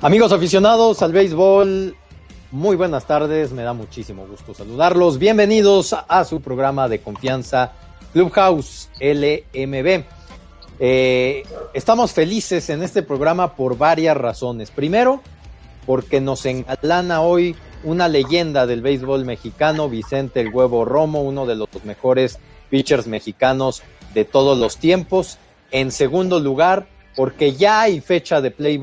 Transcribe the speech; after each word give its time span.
Amigos 0.00 0.30
aficionados 0.30 1.02
al 1.02 1.10
béisbol, 1.10 1.96
muy 2.52 2.76
buenas 2.76 3.04
tardes, 3.04 3.50
me 3.50 3.64
da 3.64 3.72
muchísimo 3.72 4.28
gusto 4.28 4.54
saludarlos. 4.54 5.18
Bienvenidos 5.18 5.92
a 5.92 6.24
su 6.24 6.40
programa 6.40 6.88
de 6.88 7.00
confianza 7.00 7.72
Clubhouse 8.12 8.90
LMB. 9.00 10.04
Eh, 10.78 11.42
estamos 11.74 12.12
felices 12.12 12.70
en 12.70 12.84
este 12.84 13.02
programa 13.02 13.56
por 13.56 13.76
varias 13.76 14.16
razones. 14.16 14.70
Primero, 14.70 15.20
porque 15.84 16.20
nos 16.20 16.46
engalana 16.46 17.20
hoy 17.20 17.56
una 17.82 18.06
leyenda 18.06 18.68
del 18.68 18.82
béisbol 18.82 19.24
mexicano, 19.24 19.88
Vicente 19.88 20.40
el 20.40 20.54
Huevo 20.54 20.84
Romo, 20.84 21.22
uno 21.22 21.44
de 21.44 21.56
los 21.56 21.68
mejores 21.82 22.38
pitchers 22.70 23.08
mexicanos 23.08 23.82
de 24.14 24.24
todos 24.24 24.56
los 24.58 24.76
tiempos. 24.76 25.38
En 25.72 25.90
segundo 25.90 26.38
lugar, 26.38 26.86
porque 27.16 27.54
ya 27.54 27.80
hay 27.80 28.00
fecha 28.00 28.40
de 28.40 28.52
play 28.52 28.78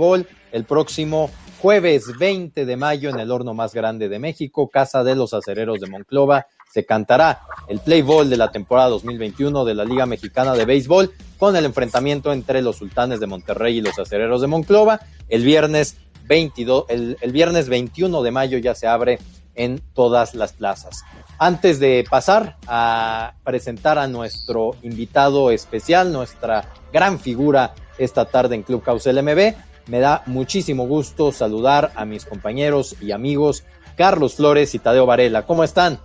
el 0.51 0.65
próximo 0.65 1.29
jueves 1.59 2.17
20 2.17 2.65
de 2.65 2.77
mayo 2.77 3.09
en 3.09 3.19
el 3.19 3.31
horno 3.31 3.53
más 3.53 3.73
grande 3.73 4.09
de 4.09 4.19
México, 4.19 4.69
Casa 4.69 5.03
de 5.03 5.15
los 5.15 5.33
Acereros 5.33 5.79
de 5.79 5.87
Monclova. 5.87 6.47
Se 6.71 6.85
cantará 6.85 7.41
el 7.67 7.79
play 7.79 8.01
ball 8.01 8.29
de 8.29 8.37
la 8.37 8.51
temporada 8.51 8.89
2021 8.89 9.65
de 9.65 9.73
la 9.73 9.85
Liga 9.85 10.05
Mexicana 10.05 10.53
de 10.53 10.65
Béisbol 10.65 11.11
con 11.37 11.55
el 11.55 11.65
enfrentamiento 11.65 12.33
entre 12.33 12.61
los 12.61 12.77
Sultanes 12.77 13.19
de 13.19 13.27
Monterrey 13.27 13.77
y 13.77 13.81
los 13.81 13.97
Acereros 13.97 14.41
de 14.41 14.47
Monclova. 14.47 14.99
El 15.29 15.43
viernes 15.43 15.97
22, 16.27 16.85
el, 16.89 17.17
el 17.21 17.31
viernes 17.31 17.69
21 17.69 18.21
de 18.21 18.31
mayo 18.31 18.57
ya 18.57 18.75
se 18.75 18.87
abre 18.87 19.19
en 19.55 19.81
todas 19.93 20.35
las 20.35 20.53
plazas. 20.53 21.03
Antes 21.37 21.79
de 21.79 22.05
pasar 22.09 22.57
a 22.67 23.33
presentar 23.43 23.97
a 23.97 24.07
nuestro 24.07 24.75
invitado 24.83 25.51
especial, 25.51 26.11
nuestra 26.13 26.69
gran 26.93 27.19
figura 27.19 27.73
esta 27.97 28.25
tarde 28.25 28.55
en 28.55 28.63
Clubhouse 28.63 29.05
LMB, 29.05 29.55
me 29.87 29.99
da 29.99 30.23
muchísimo 30.25 30.87
gusto 30.87 31.31
saludar 31.31 31.91
a 31.95 32.05
mis 32.05 32.25
compañeros 32.25 32.95
y 33.01 33.11
amigos 33.11 33.63
Carlos 33.95 34.35
Flores 34.35 34.75
y 34.75 34.79
Tadeo 34.79 35.05
Varela. 35.05 35.45
¿Cómo 35.45 35.63
están? 35.63 35.99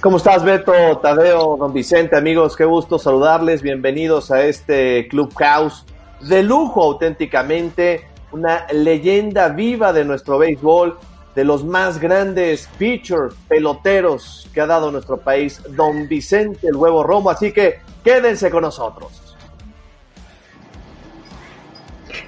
¿Cómo 0.00 0.18
estás, 0.18 0.44
Beto, 0.44 0.72
Tadeo, 0.98 1.56
don 1.56 1.72
Vicente, 1.72 2.16
amigos? 2.16 2.54
Qué 2.54 2.64
gusto 2.64 2.98
saludarles. 2.98 3.62
Bienvenidos 3.62 4.30
a 4.30 4.44
este 4.44 5.08
Clubhouse 5.08 5.84
de 6.20 6.42
lujo 6.42 6.82
auténticamente 6.82 8.06
una 8.32 8.66
leyenda 8.72 9.48
viva 9.48 9.92
de 9.92 10.04
nuestro 10.04 10.38
béisbol, 10.38 10.98
de 11.34 11.44
los 11.44 11.64
más 11.64 11.98
grandes 11.98 12.68
pitchers, 12.78 13.34
peloteros 13.48 14.48
que 14.52 14.60
ha 14.60 14.66
dado 14.66 14.90
nuestro 14.90 15.18
país, 15.18 15.60
don 15.70 16.08
Vicente 16.08 16.68
el 16.68 16.76
Huevo 16.76 17.02
Romo. 17.02 17.30
Así 17.30 17.52
que 17.52 17.80
quédense 18.04 18.50
con 18.50 18.62
nosotros. 18.62 19.25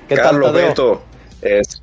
¿Qué 0.09 0.15
Carlos 0.15 0.53
tal, 0.53 0.63
Beto, 0.63 1.03
es 1.43 1.83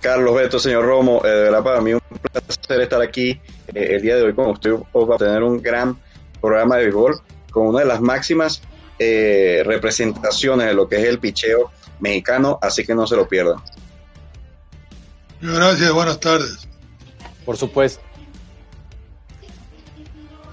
Carlos 0.00 0.34
Beto, 0.34 0.58
señor 0.58 0.86
Romo, 0.86 1.20
eh, 1.24 1.28
de 1.28 1.42
verdad 1.42 1.62
para 1.62 1.80
mí 1.82 1.92
un 1.92 2.00
placer 2.32 2.80
estar 2.80 3.02
aquí 3.02 3.40
eh, 3.74 3.88
el 3.96 4.02
día 4.02 4.16
de 4.16 4.22
hoy 4.22 4.34
con 4.34 4.50
usted 4.50 4.74
para 4.92 5.18
tener 5.18 5.42
un 5.42 5.60
gran 5.60 5.98
programa 6.40 6.76
de 6.76 6.84
béisbol 6.84 7.20
con 7.50 7.66
una 7.66 7.80
de 7.80 7.84
las 7.84 8.00
máximas 8.00 8.62
eh, 8.98 9.62
representaciones 9.66 10.66
de 10.66 10.74
lo 10.74 10.88
que 10.88 10.96
es 10.96 11.04
el 11.04 11.18
picheo 11.18 11.70
mexicano, 12.00 12.58
así 12.62 12.84
que 12.86 12.94
no 12.94 13.06
se 13.06 13.16
lo 13.16 13.28
pierdan. 13.28 13.58
Gracias, 15.40 15.92
buenas 15.92 16.18
tardes. 16.18 16.68
Por 17.44 17.56
supuesto. 17.56 18.02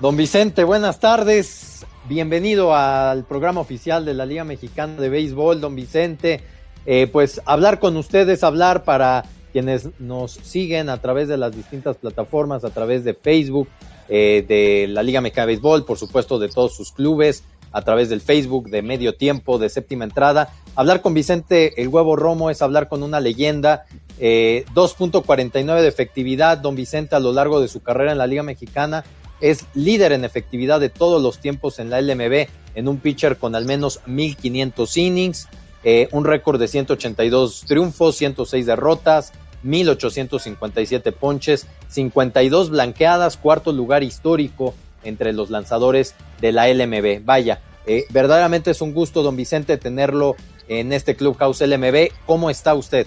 Don 0.02 0.18
Vicente, 0.18 0.64
buenas 0.64 1.00
tardes. 1.00 1.86
Bienvenido 2.08 2.76
al 2.76 3.24
programa 3.24 3.62
oficial 3.62 4.06
de 4.06 4.14
la 4.14 4.26
Liga 4.26 4.44
Mexicana 4.44 5.00
de 5.00 5.10
Béisbol, 5.10 5.62
don 5.62 5.76
Vicente. 5.76 6.55
Eh, 6.86 7.08
pues 7.08 7.41
hablar 7.45 7.80
con 7.80 7.97
ustedes, 7.97 8.44
hablar 8.44 8.83
para 8.83 9.25
quienes 9.52 9.89
nos 10.00 10.31
siguen 10.31 10.89
a 10.89 11.02
través 11.02 11.28
de 11.28 11.38
las 11.38 11.55
distintas 11.55 11.97
plataformas, 11.97 12.64
a 12.66 12.69
través 12.69 13.03
de 13.03 13.14
Facebook, 13.14 13.69
eh, 14.09 14.46
de 14.47 14.88
la 14.90 15.01
Liga 15.01 15.22
Mexicana 15.22 15.47
de 15.47 15.53
Béisbol, 15.53 15.85
por 15.85 15.97
supuesto 15.97 16.38
de 16.38 16.50
todos 16.50 16.75
sus 16.75 16.91
clubes, 16.91 17.44
a 17.72 17.81
través 17.81 18.09
del 18.09 18.22
Facebook 18.22 18.69
de 18.69 18.81
Medio 18.81 19.16
Tiempo, 19.16 19.57
de 19.57 19.69
Séptima 19.69 20.03
Entrada. 20.06 20.53
Hablar 20.75 21.01
con 21.01 21.13
Vicente 21.13 21.81
El 21.81 21.88
Huevo 21.88 22.16
Romo 22.16 22.50
es 22.50 22.62
hablar 22.62 22.88
con 22.88 23.03
una 23.03 23.19
leyenda. 23.19 23.85
Eh, 24.19 24.66
2.49 24.74 25.81
de 25.81 25.88
efectividad. 25.88 26.57
Don 26.57 26.75
Vicente 26.75 27.16
a 27.16 27.19
lo 27.19 27.34
largo 27.34 27.59
de 27.59 27.68
su 27.68 27.81
carrera 27.81 28.12
en 28.12 28.18
la 28.18 28.28
Liga 28.28 28.44
Mexicana 28.44 29.03
es 29.41 29.66
líder 29.74 30.12
en 30.12 30.24
efectividad 30.24 30.79
de 30.79 30.90
todos 30.90 31.22
los 31.22 31.40
tiempos 31.40 31.79
en 31.79 31.90
la 31.90 32.01
LMB, 32.01 32.47
en 32.75 32.88
un 32.88 32.97
pitcher 32.97 33.38
con 33.38 33.56
al 33.56 33.66
menos 33.66 34.01
1.500 34.07 34.97
innings, 34.97 35.47
eh, 35.85 36.09
un 36.12 36.25
récord 36.25 36.59
de 36.59 36.68
182 36.68 37.63
triunfos, 37.68 38.18
106 38.18 38.66
derrotas, 38.66 39.31
1.857 39.63 41.13
ponches, 41.13 41.68
52 41.90 42.72
blanqueadas, 42.72 43.38
cuarto 43.38 43.72
lugar 43.72 44.03
histórico 44.03 44.74
entre 45.03 45.31
los 45.31 45.51
lanzadores 45.51 46.16
de 46.41 46.51
la 46.51 46.68
LMB. 46.68 47.24
Vaya, 47.24 47.62
eh, 47.85 48.06
verdaderamente 48.09 48.72
es 48.72 48.81
un 48.81 48.94
gusto, 48.94 49.22
don 49.22 49.35
Vicente, 49.35 49.78
tenerlo 49.78 50.35
en 50.68 50.91
este 50.91 51.16
Clubhouse 51.16 51.62
LMB. 51.62 52.09
¿Cómo 52.25 52.50
está 52.50 52.74
usted? 52.74 53.06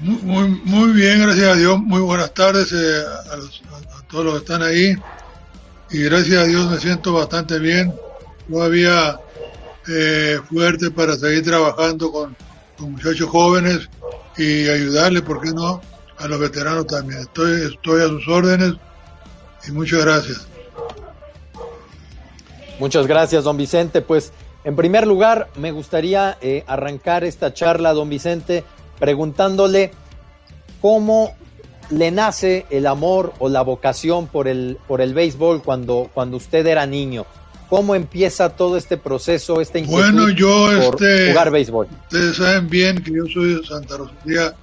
Muy, 0.00 0.48
muy 0.64 0.92
bien, 0.92 1.20
gracias 1.20 1.48
a 1.48 1.54
Dios. 1.56 1.80
Muy 1.80 2.00
buenas 2.00 2.32
tardes 2.32 2.72
eh, 2.72 3.02
a, 3.32 4.06
todos 4.08 4.24
los 4.24 4.34
que 4.34 4.38
están 4.38 4.62
ahí. 4.62 4.94
Y 5.90 6.02
gracias 6.04 6.42
a 6.42 6.44
Dios 6.44 6.70
me 6.70 6.78
siento 6.78 7.12
bastante 7.12 7.58
bien. 7.58 7.92
Todavía 8.50 9.20
eh, 9.88 10.38
fuerte 10.48 10.90
para 10.90 11.16
seguir 11.16 11.44
trabajando 11.44 12.10
con, 12.10 12.36
muchachos 12.78 13.28
jóvenes 13.28 13.88
y 14.36 14.68
ayudarle, 14.68 15.20
¿por 15.20 15.40
qué 15.40 15.50
no? 15.50 15.80
a 16.18 16.28
los 16.28 16.38
veteranos 16.38 16.86
también. 16.86 17.20
Estoy, 17.20 17.72
estoy 17.72 18.02
a 18.02 18.08
sus 18.08 18.26
órdenes 18.28 18.74
y 19.66 19.72
muchas 19.72 20.04
gracias. 20.04 20.46
Muchas 22.78 23.06
gracias, 23.06 23.44
don 23.44 23.56
Vicente. 23.56 24.02
Pues 24.02 24.32
en 24.64 24.76
primer 24.76 25.06
lugar, 25.06 25.48
me 25.56 25.72
gustaría 25.72 26.38
eh, 26.40 26.64
arrancar 26.66 27.24
esta 27.24 27.54
charla, 27.54 27.92
don 27.92 28.08
Vicente, 28.08 28.64
preguntándole 28.98 29.92
cómo 30.80 31.34
le 31.90 32.10
nace 32.10 32.66
el 32.70 32.86
amor 32.86 33.32
o 33.38 33.48
la 33.48 33.62
vocación 33.62 34.26
por 34.26 34.46
el, 34.46 34.78
por 34.86 35.00
el 35.00 35.14
béisbol 35.14 35.62
cuando, 35.62 36.10
cuando 36.12 36.36
usted 36.36 36.66
era 36.66 36.86
niño. 36.86 37.24
¿Cómo 37.68 37.94
empieza 37.94 38.48
todo 38.48 38.76
este 38.76 38.96
proceso, 38.96 39.60
este 39.60 39.82
bueno, 39.82 40.30
yo, 40.30 40.48
por 40.80 41.02
este, 41.02 41.28
jugar 41.28 41.50
béisbol? 41.50 41.88
Ustedes 42.04 42.36
saben 42.36 42.68
bien 42.68 43.02
que 43.02 43.12
yo 43.12 43.26
soy 43.26 43.54
de 43.56 43.66
Santa 43.66 43.98
Rosalía, 43.98 44.54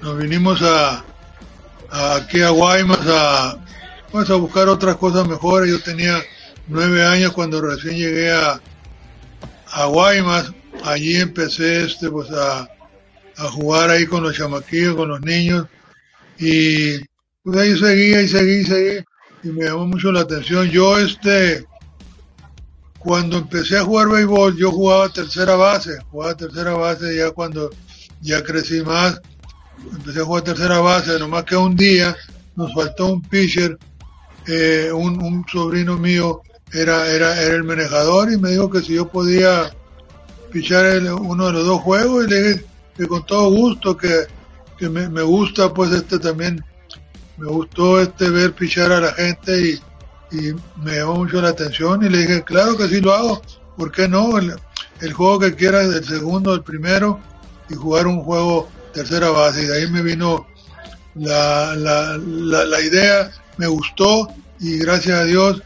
nos 0.00 0.18
vinimos 0.18 0.60
a, 0.62 1.04
aquí 2.16 2.42
a 2.42 2.50
Guaymas 2.50 3.00
a, 3.06 3.56
pues 4.12 4.28
a 4.30 4.34
buscar 4.34 4.68
otras 4.68 4.96
cosas 4.96 5.26
mejores. 5.26 5.70
Yo 5.70 5.80
tenía 5.82 6.22
nueve 6.68 7.04
años 7.04 7.32
cuando 7.32 7.60
recién 7.60 7.96
llegué 7.96 8.30
a, 8.30 8.60
a 9.72 9.84
Guaymas. 9.86 10.52
Allí 10.84 11.16
empecé 11.16 11.84
este, 11.84 12.10
pues 12.10 12.30
a, 12.30 12.68
a 13.36 13.50
jugar 13.50 13.88
ahí 13.90 14.06
con 14.06 14.22
los 14.22 14.36
chamaquillos, 14.36 14.94
con 14.94 15.08
los 15.08 15.20
niños. 15.22 15.66
Y 16.38 16.98
pues 17.44 17.56
ahí 17.56 17.78
seguí, 17.78 18.16
y 18.16 18.28
seguí, 18.28 18.52
y 18.60 18.64
seguí. 18.64 19.04
Y 19.44 19.48
me 19.48 19.66
llamó 19.66 19.86
mucho 19.86 20.10
la 20.10 20.22
atención. 20.22 20.68
Yo, 20.70 20.98
este, 20.98 21.64
cuando 22.98 23.38
empecé 23.38 23.78
a 23.78 23.84
jugar 23.84 24.08
béisbol, 24.08 24.56
yo 24.56 24.72
jugaba 24.72 25.08
tercera 25.10 25.54
base. 25.54 25.98
Jugaba 26.10 26.34
tercera 26.36 26.72
base 26.72 27.16
ya 27.16 27.30
cuando 27.30 27.70
ya 28.20 28.42
crecí 28.42 28.80
más 28.82 29.20
empecé 29.92 30.20
a 30.20 30.24
jugar 30.24 30.42
tercera 30.42 30.78
base, 30.78 31.18
nomás 31.18 31.44
que 31.44 31.56
un 31.56 31.76
día 31.76 32.16
nos 32.56 32.72
faltó 32.72 33.12
un 33.12 33.22
pitcher, 33.22 33.78
eh, 34.46 34.90
un, 34.92 35.44
sobrino 35.50 35.98
mío 35.98 36.42
era, 36.72 37.08
era, 37.08 37.40
era 37.40 37.54
el 37.54 37.64
manejador 37.64 38.32
y 38.32 38.38
me 38.38 38.50
dijo 38.50 38.70
que 38.70 38.80
si 38.80 38.94
yo 38.94 39.08
podía 39.08 39.72
pichar 40.52 41.00
uno 41.14 41.46
de 41.46 41.52
los 41.52 41.66
dos 41.66 41.80
juegos 41.80 42.26
y 42.26 42.30
le 42.30 42.42
dije 42.42 42.64
que 42.96 43.06
con 43.06 43.24
todo 43.26 43.50
gusto, 43.50 43.96
que, 43.96 44.26
que 44.78 44.88
me, 44.88 45.08
me, 45.08 45.22
gusta 45.22 45.72
pues 45.72 45.92
este 45.92 46.18
también, 46.18 46.64
me 47.36 47.48
gustó 47.48 48.00
este 48.00 48.30
ver 48.30 48.52
pichar 48.52 48.92
a 48.92 49.00
la 49.00 49.12
gente 49.12 49.60
y, 49.60 49.80
me 50.82 50.96
llamó 50.96 51.14
mucho 51.14 51.40
la 51.40 51.50
atención 51.50 52.04
y 52.04 52.08
le 52.08 52.18
dije, 52.18 52.42
claro 52.42 52.76
que 52.76 52.88
sí 52.88 53.00
lo 53.00 53.12
hago, 53.12 53.40
¿por 53.76 53.92
qué 53.92 54.08
no? 54.08 54.36
El, 54.36 55.12
juego 55.12 55.38
que 55.38 55.54
quiera, 55.54 55.82
el 55.82 56.04
segundo, 56.04 56.52
el 56.54 56.62
primero 56.62 57.20
y 57.70 57.74
jugar 57.74 58.08
un 58.08 58.20
juego 58.20 58.68
tercera 58.92 59.30
base 59.30 59.62
y 59.62 59.66
de 59.66 59.76
ahí 59.76 59.90
me 59.92 60.02
vino 60.02 60.44
la, 61.14 61.76
la, 61.76 62.16
la, 62.16 62.80
idea, 62.80 63.30
me 63.58 63.68
gustó 63.68 64.26
y 64.58 64.78
gracias 64.78 65.20
a 65.20 65.24
Dios 65.24 65.62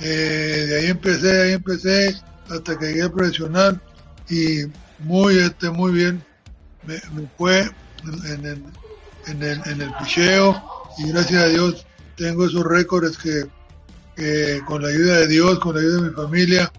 eh, 0.00 0.66
de 0.68 0.78
ahí 0.80 0.86
empecé, 0.86 1.28
de 1.28 1.42
ahí 1.42 1.52
empecé 1.52 2.20
hasta 2.50 2.76
que 2.76 2.86
llegué 2.86 3.02
a 3.04 3.12
profesional 3.12 3.80
y 4.28 4.62
muy 4.98 5.38
este 5.38 5.70
muy 5.70 5.92
bien 5.92 6.24
me, 6.84 6.98
fue 7.38 7.60
en, 8.26 8.44
el, 8.44 8.64
en, 9.26 9.42
el, 9.42 9.60
en 9.66 9.82
el 9.82 9.94
picheo 10.00 10.73
y 10.98 11.08
gracias 11.08 11.42
a 11.42 11.48
Dios 11.48 11.86
tengo 12.16 12.46
esos 12.46 12.64
récords 12.64 13.18
que, 13.18 13.46
eh, 14.16 14.60
con 14.66 14.82
la 14.82 14.88
ayuda 14.88 15.18
de 15.20 15.28
Dios, 15.28 15.58
con 15.58 15.74
la 15.74 15.80
ayuda 15.80 16.02
de 16.02 16.08
mi 16.08 16.14
familia, 16.14 16.72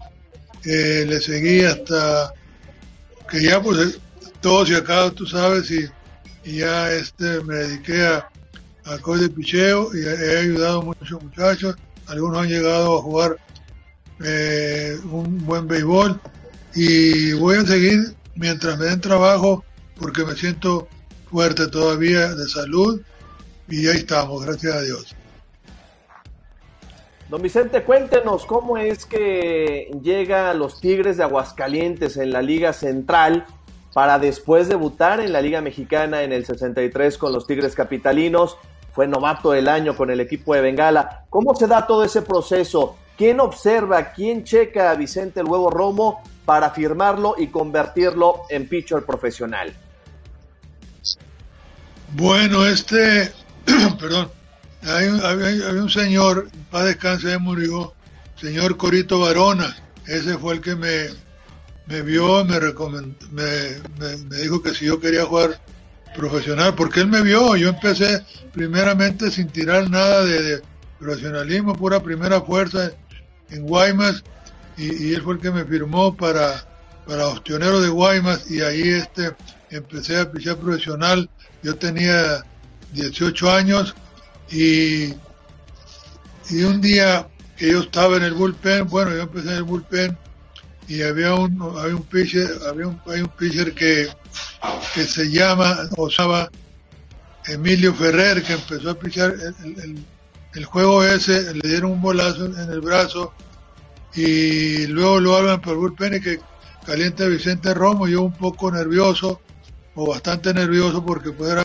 eh, 0.64 1.04
le 1.06 1.20
seguí 1.20 1.62
hasta 1.62 2.32
que 3.30 3.42
ya 3.42 3.60
pues 3.60 3.98
todo 4.40 4.64
se 4.64 4.76
acaba, 4.76 5.10
tú 5.10 5.26
sabes, 5.26 5.70
y, 5.70 5.88
ya 6.44 6.92
este 6.92 7.40
me 7.42 7.56
dediqué 7.56 8.06
a, 8.06 8.30
al 8.84 9.00
coche 9.00 9.24
de 9.24 9.30
picheo 9.30 9.90
y 9.92 10.04
he 10.04 10.38
ayudado 10.38 10.80
muchos 10.82 11.20
muchachos, 11.20 11.74
algunos 12.06 12.38
han 12.38 12.48
llegado 12.48 12.98
a 12.98 13.02
jugar 13.02 13.36
eh, 14.24 14.96
un 15.10 15.44
buen 15.44 15.66
béisbol 15.66 16.20
y 16.76 17.32
voy 17.32 17.56
a 17.56 17.66
seguir 17.66 18.14
mientras 18.36 18.78
me 18.78 18.86
den 18.86 19.00
trabajo 19.00 19.64
porque 19.98 20.24
me 20.24 20.36
siento 20.36 20.86
fuerte 21.28 21.66
todavía 21.66 22.32
de 22.34 22.48
salud 22.48 23.00
y 23.68 23.88
ahí 23.88 23.98
estamos, 23.98 24.44
gracias 24.44 24.74
a 24.74 24.82
Dios. 24.82 25.16
Don 27.28 27.42
Vicente, 27.42 27.82
cuéntenos 27.82 28.46
cómo 28.46 28.78
es 28.78 29.04
que 29.04 29.90
llega 30.00 30.50
a 30.50 30.54
los 30.54 30.80
Tigres 30.80 31.16
de 31.16 31.24
Aguascalientes 31.24 32.16
en 32.16 32.30
la 32.30 32.40
Liga 32.40 32.72
Central 32.72 33.44
para 33.92 34.20
después 34.20 34.68
debutar 34.68 35.20
en 35.20 35.32
la 35.32 35.40
Liga 35.40 35.60
Mexicana 35.60 36.22
en 36.22 36.32
el 36.32 36.46
63 36.46 37.18
con 37.18 37.32
los 37.32 37.46
Tigres 37.46 37.74
Capitalinos. 37.74 38.56
Fue 38.92 39.08
novato 39.08 39.50
del 39.50 39.68
año 39.68 39.96
con 39.96 40.10
el 40.10 40.20
equipo 40.20 40.54
de 40.54 40.60
Bengala. 40.60 41.24
¿Cómo 41.28 41.56
se 41.56 41.66
da 41.66 41.86
todo 41.86 42.04
ese 42.04 42.22
proceso? 42.22 42.96
¿Quién 43.18 43.40
observa, 43.40 44.12
quién 44.12 44.44
checa 44.44 44.90
a 44.90 44.94
Vicente 44.94 45.40
el 45.40 45.46
Huevo 45.46 45.70
Romo 45.70 46.22
para 46.44 46.70
firmarlo 46.70 47.34
y 47.38 47.48
convertirlo 47.48 48.42
en 48.50 48.68
pitcher 48.68 49.04
profesional? 49.04 49.74
Bueno, 52.12 52.64
este, 52.66 53.32
perdón, 54.00 54.30
hay, 54.82 55.08
un 55.08 55.90
señor, 55.90 56.48
paz 56.70 56.84
descanse 56.84 57.28
de 57.28 57.38
murió, 57.38 57.94
señor 58.40 58.76
Corito 58.76 59.20
Varona, 59.20 59.76
ese 60.06 60.38
fue 60.38 60.54
el 60.54 60.60
que 60.60 60.76
me, 60.76 61.08
me 61.86 62.02
vio, 62.02 62.44
me, 62.44 62.60
me, 63.32 64.16
me, 64.28 64.36
dijo 64.36 64.62
que 64.62 64.74
si 64.74 64.86
yo 64.86 65.00
quería 65.00 65.24
jugar 65.24 65.60
profesional, 66.14 66.74
porque 66.74 67.00
él 67.00 67.08
me 67.08 67.22
vio, 67.22 67.56
yo 67.56 67.68
empecé 67.68 68.24
primeramente 68.52 69.30
sin 69.30 69.48
tirar 69.48 69.90
nada 69.90 70.24
de, 70.24 70.62
profesionalismo, 70.98 71.74
pura 71.74 72.02
primera 72.02 72.40
fuerza 72.40 72.90
en 73.50 73.66
Guaymas, 73.66 74.22
y, 74.76 75.14
él 75.14 75.22
fue 75.22 75.34
el 75.34 75.40
que 75.40 75.50
me 75.50 75.64
firmó 75.64 76.16
para, 76.16 76.64
para 77.06 77.34
de 77.34 77.88
Guaymas, 77.88 78.50
y 78.50 78.60
ahí 78.60 78.88
este 78.90 79.34
empecé 79.70 80.18
a 80.18 80.30
pichar 80.30 80.56
profesional, 80.56 81.28
yo 81.62 81.76
tenía 81.76 82.44
18 82.92 83.50
años, 83.50 83.94
y, 84.50 85.14
y 86.50 86.62
un 86.62 86.80
día 86.80 87.28
que 87.56 87.70
yo 87.70 87.80
estaba 87.80 88.16
en 88.16 88.24
el 88.24 88.34
bullpen, 88.34 88.86
bueno, 88.88 89.12
yo 89.12 89.22
empecé 89.22 89.50
en 89.50 89.56
el 89.56 89.62
bullpen 89.64 90.18
y 90.88 91.02
había 91.02 91.34
un, 91.34 91.60
había 91.78 91.96
un 91.96 92.02
pitcher, 92.02 92.48
había 92.68 92.86
un, 92.86 93.00
hay 93.06 93.20
un 93.20 93.28
pitcher 93.28 93.74
que, 93.74 94.08
que 94.94 95.04
se 95.04 95.30
llama, 95.30 95.76
o 95.96 96.08
llama 96.08 96.48
Emilio 97.46 97.94
Ferrer, 97.94 98.42
que 98.42 98.52
empezó 98.52 98.90
a 98.90 98.98
pichar 98.98 99.34
el, 99.64 100.04
el, 100.54 100.64
juego 100.64 101.04
ese, 101.04 101.54
le 101.54 101.68
dieron 101.68 101.92
un 101.92 102.02
bolazo 102.02 102.46
en 102.46 102.70
el 102.70 102.80
brazo 102.80 103.32
y 104.14 104.86
luego 104.86 105.20
lo 105.20 105.36
hablan 105.36 105.60
por 105.60 105.76
bullpen 105.76 106.14
y 106.14 106.20
que 106.20 106.40
calienta 106.84 107.24
a 107.24 107.28
Vicente 107.28 107.74
Romo, 107.74 108.06
yo 108.06 108.22
un 108.22 108.32
poco 108.32 108.70
nervioso 108.70 109.40
o 109.94 110.08
bastante 110.08 110.54
nervioso 110.54 111.04
porque 111.04 111.32
pues 111.32 111.56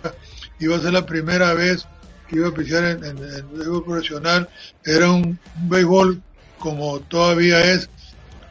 iba 0.61 0.77
a 0.77 0.81
ser 0.81 0.93
la 0.93 1.05
primera 1.05 1.53
vez 1.53 1.85
iba 2.31 2.47
a 2.47 2.53
pichar 2.53 2.83
en, 2.85 3.03
el 3.03 3.43
béisbol 3.43 3.83
profesional. 3.83 4.49
Era 4.83 5.11
un, 5.11 5.39
béisbol 5.55 6.21
como 6.59 6.99
todavía 7.01 7.73
es, 7.73 7.89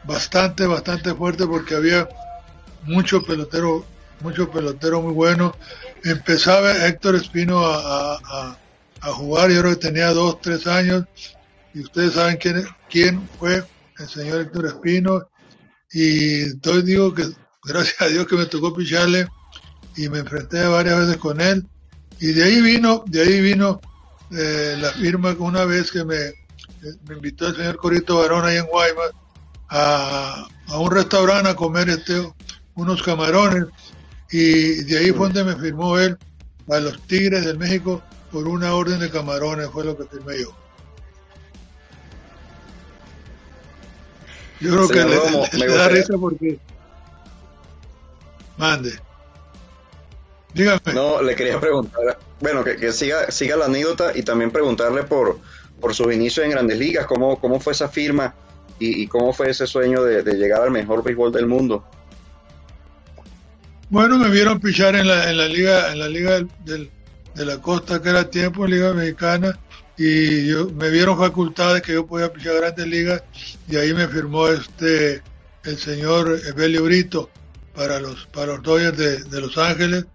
bastante, 0.03 0.65
bastante 0.65 1.13
fuerte 1.13 1.45
porque 1.45 1.75
había 1.75 2.07
mucho 2.83 3.23
pelotero, 3.23 3.85
mucho 4.21 4.49
pelotero 4.49 5.01
muy 5.01 5.13
bueno. 5.13 5.55
Empezaba 6.03 6.87
Héctor 6.87 7.15
Espino 7.15 7.63
a, 7.65 8.57
jugar, 9.01 9.49
yo 9.49 9.61
creo 9.61 9.73
que 9.73 9.87
tenía 9.87 10.13
dos, 10.13 10.39
tres 10.41 10.67
años, 10.67 11.05
y 11.73 11.81
ustedes 11.81 12.13
saben 12.13 12.37
quién, 12.37 12.67
quién 12.87 13.27
fue 13.39 13.63
el 13.97 14.07
señor 14.07 14.41
Héctor 14.41 14.67
Espino, 14.67 15.27
y 15.91 16.41
entonces 16.43 16.85
digo 16.85 17.13
que 17.13 17.23
gracias 17.63 17.99
a 17.99 18.07
Dios 18.07 18.27
que 18.27 18.35
me 18.35 18.45
tocó 18.45 18.75
picharle 18.75 19.27
y 19.97 20.07
me 20.07 20.19
enfrenté 20.19 20.65
varias 20.67 20.99
veces 20.99 21.17
con 21.17 21.41
él 21.41 21.67
y 22.21 22.33
de 22.33 22.43
ahí 22.43 22.61
vino, 22.61 23.03
de 23.07 23.21
ahí 23.23 23.41
vino 23.41 23.81
eh, 24.31 24.77
la 24.79 24.91
firma 24.91 25.35
una 25.39 25.65
vez 25.65 25.91
que 25.91 26.05
me, 26.05 26.33
me, 27.07 27.15
invitó 27.15 27.47
el 27.47 27.55
señor 27.55 27.77
Corito 27.77 28.19
Barón 28.19 28.45
ahí 28.45 28.57
en 28.57 28.67
Guaymas 28.67 29.09
a, 29.69 30.47
a, 30.67 30.77
un 30.77 30.91
restaurante 30.91 31.49
a 31.49 31.55
comer 31.55 31.89
este, 31.89 32.31
unos 32.75 33.01
camarones 33.01 33.65
y 34.29 34.83
de 34.83 34.99
ahí 34.99 35.11
fue 35.11 35.31
donde 35.31 35.43
me 35.43 35.55
firmó 35.55 35.97
él 35.97 36.15
a 36.69 36.79
los 36.79 37.01
Tigres 37.07 37.43
del 37.43 37.57
México 37.57 38.03
por 38.31 38.47
una 38.47 38.75
orden 38.75 38.99
de 38.99 39.09
camarones, 39.09 39.69
fue 39.71 39.83
lo 39.83 39.97
que 39.97 40.05
firmé 40.05 40.41
yo. 40.41 40.55
Yo 44.59 44.75
creo 44.75 44.87
que 44.87 45.57
le, 45.57 45.67
da 45.67 45.89
risa 45.89 46.13
porque... 46.19 46.59
Mande. 48.57 48.93
No, 50.93 51.21
le 51.21 51.35
quería 51.35 51.59
preguntar, 51.59 52.17
bueno, 52.39 52.63
que, 52.63 52.91
siga, 52.91 53.31
siga 53.31 53.55
la 53.55 53.65
anécdota 53.65 54.11
y 54.15 54.23
también 54.23 54.51
preguntarle 54.51 55.03
por, 55.03 55.39
por 55.79 55.93
sus 55.95 56.13
inicios 56.13 56.45
en 56.45 56.51
grandes 56.51 56.77
ligas, 56.77 57.05
cómo, 57.05 57.39
cómo 57.39 57.59
fue 57.59 57.73
esa 57.73 57.87
firma 57.87 58.35
y, 58.79 59.07
cómo 59.07 59.31
fue 59.31 59.51
ese 59.51 59.67
sueño 59.67 60.03
de, 60.03 60.23
llegar 60.33 60.63
al 60.63 60.71
mejor 60.71 61.03
béisbol 61.03 61.31
del 61.31 61.45
mundo. 61.45 61.85
Bueno, 63.89 64.17
me 64.17 64.29
vieron 64.29 64.59
pichar 64.59 64.95
en 64.95 65.07
la, 65.07 65.29
en 65.29 65.37
la 65.37 65.47
liga, 65.47 65.91
en 65.91 65.99
la 65.99 66.07
liga 66.07 66.39
del, 66.65 66.89
de 67.35 67.45
la 67.45 67.61
costa 67.61 68.01
que 68.01 68.09
era 68.09 68.29
tiempo, 68.29 68.65
Liga 68.65 68.93
Mexicana, 68.93 69.59
y 69.97 70.47
yo, 70.47 70.69
me 70.69 70.89
vieron 70.89 71.17
facultades 71.17 71.81
que 71.81 71.93
yo 71.93 72.07
podía 72.07 72.33
pichar 72.33 72.55
grandes 72.55 72.87
ligas, 72.87 73.23
y 73.69 73.75
ahí 73.75 73.93
me 73.93 74.07
firmó 74.07 74.47
este 74.47 75.21
el 75.63 75.77
señor 75.77 76.39
Evelio 76.47 76.83
Brito 76.83 77.29
para 77.75 77.99
los, 77.99 78.25
para 78.27 78.53
los 78.53 78.63
Dodgers 78.63 78.97
de, 78.97 79.23
de 79.23 79.41
Los 79.41 79.57
Ángeles, 79.57 80.05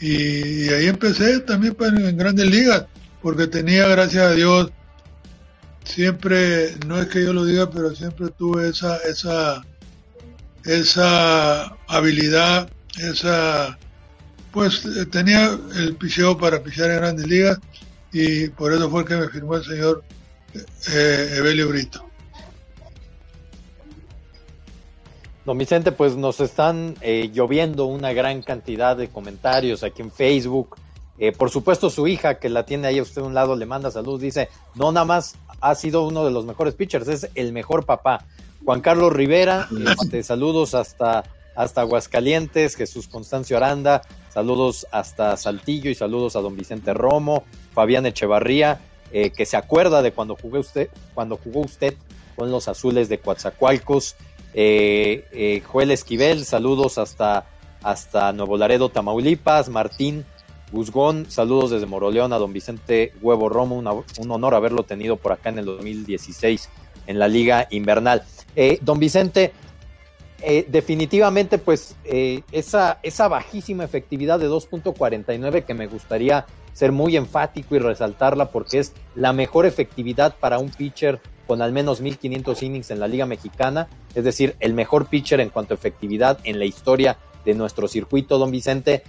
y, 0.00 0.68
ahí 0.70 0.86
empecé 0.86 1.40
también 1.40 1.74
pues, 1.74 1.92
en 1.92 2.16
grandes 2.16 2.46
ligas, 2.46 2.86
porque 3.22 3.46
tenía, 3.46 3.86
gracias 3.88 4.24
a 4.24 4.32
Dios, 4.32 4.70
siempre, 5.84 6.74
no 6.86 7.00
es 7.00 7.08
que 7.08 7.24
yo 7.24 7.32
lo 7.32 7.44
diga, 7.44 7.70
pero 7.70 7.94
siempre 7.94 8.28
tuve 8.30 8.68
esa, 8.68 8.96
esa, 8.98 9.62
esa 10.64 11.76
habilidad, 11.88 12.68
esa, 12.98 13.78
pues 14.52 14.82
tenía 15.10 15.58
el 15.76 15.96
picheo 15.96 16.38
para 16.38 16.62
pichar 16.62 16.90
en 16.90 16.96
grandes 16.96 17.26
ligas 17.26 17.58
y 18.12 18.48
por 18.48 18.72
eso 18.72 18.88
fue 18.90 19.04
que 19.04 19.16
me 19.16 19.28
firmó 19.28 19.56
el 19.56 19.64
señor 19.64 20.04
eh, 20.92 21.34
Evelio 21.36 21.68
Brito. 21.68 22.08
Don 25.44 25.58
Vicente, 25.58 25.92
pues 25.92 26.16
nos 26.16 26.40
están 26.40 26.94
eh, 27.02 27.30
lloviendo 27.32 27.84
una 27.84 28.14
gran 28.14 28.42
cantidad 28.42 28.96
de 28.96 29.08
comentarios 29.08 29.82
aquí 29.82 30.00
en 30.00 30.10
Facebook. 30.10 30.76
Eh, 31.18 31.32
por 31.32 31.50
supuesto, 31.50 31.90
su 31.90 32.08
hija, 32.08 32.38
que 32.38 32.48
la 32.48 32.64
tiene 32.64 32.88
ahí 32.88 32.98
a 32.98 33.02
usted 33.02 33.20
a 33.20 33.26
un 33.26 33.34
lado, 33.34 33.54
le 33.54 33.66
manda 33.66 33.90
salud. 33.90 34.18
Dice: 34.18 34.48
No, 34.74 34.90
nada 34.90 35.04
más 35.04 35.36
ha 35.60 35.74
sido 35.74 36.06
uno 36.06 36.24
de 36.24 36.30
los 36.30 36.46
mejores 36.46 36.74
pitchers, 36.74 37.08
es 37.08 37.30
el 37.34 37.52
mejor 37.52 37.84
papá. 37.84 38.24
Juan 38.64 38.80
Carlos 38.80 39.12
Rivera, 39.12 39.68
este, 40.00 40.22
saludos 40.22 40.74
hasta, 40.74 41.24
hasta 41.54 41.82
Aguascalientes. 41.82 42.74
Jesús 42.74 43.06
Constancio 43.06 43.58
Aranda, 43.58 44.00
saludos 44.32 44.86
hasta 44.90 45.36
Saltillo 45.36 45.90
y 45.90 45.94
saludos 45.94 46.36
a 46.36 46.40
don 46.40 46.56
Vicente 46.56 46.94
Romo. 46.94 47.44
Fabián 47.74 48.06
Echevarría, 48.06 48.80
eh, 49.12 49.28
que 49.28 49.44
se 49.44 49.58
acuerda 49.58 50.00
de 50.00 50.12
cuando, 50.12 50.36
jugué 50.36 50.60
usted, 50.60 50.88
cuando 51.12 51.36
jugó 51.36 51.60
usted 51.60 51.94
con 52.34 52.50
los 52.50 52.66
azules 52.66 53.10
de 53.10 53.18
Coatzacoalcos. 53.18 54.16
Eh, 54.54 55.26
eh, 55.32 55.62
Joel 55.66 55.90
Esquivel, 55.90 56.44
saludos 56.44 56.96
hasta, 56.98 57.46
hasta 57.82 58.32
Nuevo 58.32 58.56
Laredo, 58.56 58.88
Tamaulipas. 58.88 59.68
Martín 59.68 60.24
Guzgón, 60.72 61.26
saludos 61.28 61.72
desde 61.72 61.86
Moroleón 61.86 62.32
a 62.32 62.38
don 62.38 62.52
Vicente 62.52 63.12
Huevo 63.20 63.48
Romo, 63.48 63.76
un 63.76 64.30
honor 64.30 64.54
haberlo 64.54 64.84
tenido 64.84 65.16
por 65.16 65.32
acá 65.32 65.48
en 65.48 65.58
el 65.58 65.64
2016 65.66 66.70
en 67.06 67.18
la 67.18 67.28
Liga 67.28 67.66
Invernal. 67.70 68.22
Eh, 68.56 68.78
don 68.80 68.98
Vicente, 68.98 69.52
definitivamente, 70.68 71.58
pues 71.58 71.96
esa, 72.04 72.98
esa 73.02 73.28
bajísima 73.28 73.82
efectividad 73.82 74.38
de 74.38 74.48
2.49 74.48 75.64
que 75.64 75.74
me 75.74 75.86
gustaría 75.86 76.46
ser 76.74 76.92
muy 76.92 77.16
enfático 77.16 77.74
y 77.76 77.78
resaltarla 77.78 78.50
porque 78.50 78.80
es 78.80 78.92
la 79.14 79.32
mejor 79.32 79.64
efectividad 79.64 80.36
para 80.38 80.58
un 80.58 80.68
pitcher 80.68 81.20
con 81.46 81.62
al 81.62 81.72
menos 81.72 82.00
1500 82.00 82.62
innings 82.62 82.90
en 82.90 83.00
la 83.00 83.08
Liga 83.08 83.26
Mexicana, 83.26 83.88
es 84.14 84.24
decir, 84.24 84.56
el 84.60 84.74
mejor 84.74 85.06
pitcher 85.06 85.40
en 85.40 85.50
cuanto 85.50 85.74
a 85.74 85.76
efectividad 85.76 86.38
en 86.44 86.58
la 86.58 86.64
historia 86.64 87.18
de 87.44 87.54
nuestro 87.54 87.88
circuito, 87.88 88.38
don 88.38 88.50
Vicente. 88.50 89.02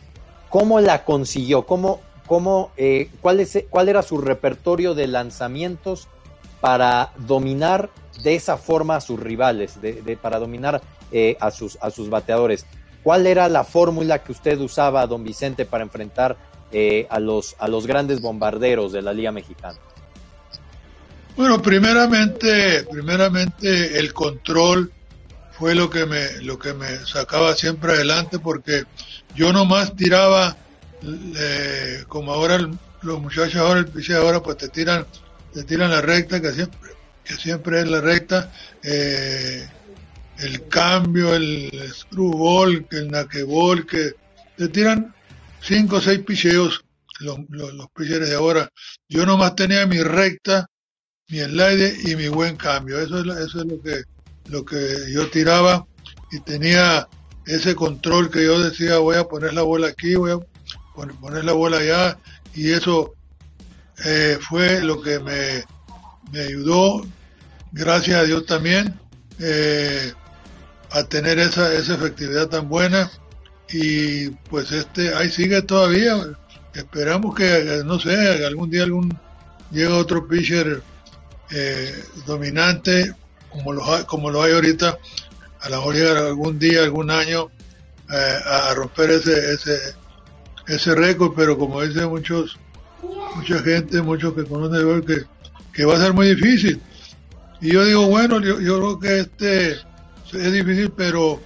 ¿Cómo 0.49 0.79
la 0.79 1.03
consiguió? 1.03 1.65
¿Cómo, 1.65 2.01
cómo, 2.27 2.71
eh, 2.77 3.09
cuál, 3.21 3.39
es, 3.39 3.65
¿Cuál 3.69 3.89
era 3.89 4.01
su 4.01 4.17
repertorio 4.17 4.93
de 4.93 5.07
lanzamientos 5.07 6.07
para 6.61 7.11
dominar 7.17 7.89
de 8.23 8.35
esa 8.35 8.57
forma 8.57 8.95
a 8.95 9.01
sus 9.01 9.19
rivales, 9.19 9.77
para 10.21 10.39
dominar 10.39 10.81
eh, 11.11 11.37
a, 11.39 11.51
sus, 11.51 11.77
a 11.81 11.91
sus 11.91 12.09
bateadores. 12.09 12.65
¿Cuál 13.03 13.27
era 13.27 13.47
la 13.49 13.63
fórmula 13.63 14.23
que 14.23 14.31
usted 14.31 14.59
usaba, 14.59 15.05
don 15.05 15.23
Vicente, 15.23 15.65
para 15.65 15.83
enfrentar 15.83 16.37
eh, 16.71 17.05
a, 17.09 17.19
los, 17.19 17.55
a 17.59 17.67
los 17.67 17.85
grandes 17.85 18.21
bombarderos 18.21 18.91
de 18.91 19.03
la 19.03 19.13
Liga 19.13 19.31
Mexicana? 19.31 19.77
Bueno, 21.35 21.61
primeramente, 21.61 22.85
primeramente 22.89 23.99
el 23.99 24.13
control 24.13 24.91
fue 25.51 25.75
lo 25.75 25.89
que 25.89 26.05
me, 26.05 26.41
lo 26.41 26.57
que 26.57 26.73
me 26.73 27.05
sacaba 27.05 27.55
siempre 27.55 27.91
adelante 27.93 28.39
porque 28.39 28.83
yo 29.35 29.51
nomás 29.51 29.95
tiraba, 29.95 30.55
eh, 31.03 32.05
como 32.07 32.31
ahora 32.31 32.57
los 33.01 33.21
muchachos 33.21 33.55
ahora 33.55 33.81
el 33.81 33.87
piche 33.87 34.15
ahora 34.15 34.41
pues 34.41 34.57
te 34.57 34.69
tiran, 34.69 35.05
te 35.53 35.63
tiran 35.63 35.91
la 35.91 36.01
recta 36.01 36.41
que 36.41 36.51
siempre, 36.53 36.91
que 37.23 37.33
siempre 37.35 37.81
es 37.81 37.87
la 37.89 37.99
recta, 37.99 38.51
eh, 38.81 39.67
el 40.39 40.67
cambio, 40.67 41.35
el 41.35 41.69
screwball, 41.93 42.87
el 42.91 43.11
naqueball, 43.11 43.85
que 43.85 44.13
te 44.57 44.69
tiran 44.69 45.13
cinco 45.61 45.97
o 45.97 46.01
seis 46.01 46.19
picheos 46.19 46.81
los, 47.19 47.39
los, 47.49 47.89
de 47.97 48.35
ahora. 48.35 48.69
Yo 49.07 49.25
nomás 49.25 49.55
tenía 49.55 49.85
mi 49.85 50.01
recta, 50.01 50.69
mi 51.27 51.39
slide 51.39 51.97
y 52.03 52.15
mi 52.15 52.27
buen 52.27 52.55
cambio. 52.55 52.99
Eso 52.99 53.19
es, 53.19 53.25
eso 53.47 53.61
es 53.61 53.65
lo 53.65 53.81
que 53.81 54.03
lo 54.47 54.63
que 54.63 55.11
yo 55.11 55.27
tiraba 55.29 55.87
y 56.31 56.39
tenía 56.41 57.07
ese 57.47 57.75
control 57.75 58.29
que 58.29 58.43
yo 58.43 58.61
decía 58.61 58.99
voy 58.99 59.17
a 59.17 59.23
poner 59.23 59.53
la 59.53 59.63
bola 59.63 59.87
aquí, 59.87 60.15
voy 60.15 60.31
a 60.31 60.39
poner 61.19 61.45
la 61.45 61.53
bola 61.53 61.77
allá. 61.77 62.17
Y 62.53 62.71
eso 62.71 63.15
eh, 64.05 64.37
fue 64.39 64.81
lo 64.81 65.01
que 65.01 65.19
me, 65.19 65.63
me, 66.31 66.41
ayudó, 66.41 67.05
gracias 67.71 68.19
a 68.19 68.23
Dios 68.23 68.45
también, 68.45 68.99
eh, 69.39 70.13
a 70.91 71.03
tener 71.03 71.39
esa, 71.39 71.73
esa 71.73 71.95
efectividad 71.95 72.49
tan 72.49 72.69
buena. 72.69 73.11
Y 73.69 74.29
pues 74.49 74.71
este 74.71 75.13
ahí 75.15 75.29
sigue 75.29 75.61
todavía. 75.63 76.17
Esperamos 76.73 77.35
que 77.35 77.81
no 77.83 77.99
sé 77.99 78.45
algún 78.45 78.69
día 78.69 78.83
algún 78.83 79.17
llega 79.71 79.95
otro 79.95 80.27
pitcher 80.27 80.81
eh, 81.51 82.03
dominante 82.25 83.13
como 83.49 83.73
lo, 83.73 83.83
como 84.07 84.29
lo 84.29 84.41
hay 84.43 84.53
ahorita 84.53 84.97
a 85.61 85.69
lo 85.69 85.77
mejor 85.77 85.95
llegar 85.95 86.17
algún 86.17 86.59
día 86.59 86.83
algún 86.83 87.11
año 87.11 87.49
eh, 88.11 88.35
a 88.45 88.73
romper 88.73 89.11
ese 89.11 89.53
ese 89.53 89.95
ese 90.67 90.95
récord 90.95 91.33
pero 91.35 91.57
como 91.57 91.81
dice 91.81 92.05
muchos 92.05 92.57
mucha 93.35 93.59
gente 93.59 94.01
muchos 94.01 94.33
que 94.33 94.45
conocen 94.45 95.01
que 95.03 95.25
que 95.75 95.85
va 95.85 95.95
a 95.95 96.01
ser 96.01 96.13
muy 96.13 96.33
difícil. 96.33 96.81
Y 97.61 97.73
yo 97.73 97.85
digo 97.85 98.07
bueno 98.07 98.39
yo, 98.41 98.59
yo 98.61 98.77
creo 98.79 98.99
que 98.99 99.19
este 99.19 99.71
es 99.71 100.51
difícil, 100.51 100.91
pero 100.95 101.39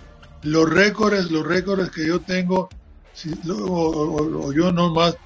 los 0.44 0.70
récords, 0.70 1.32
los 1.32 1.46
récords 1.46 1.90
que 1.92 2.08
yo 2.08 2.20
tengo, 2.22 2.70
o, 3.50 4.54
yo 4.54 4.72
no 4.72 4.94
más, 4.94 5.18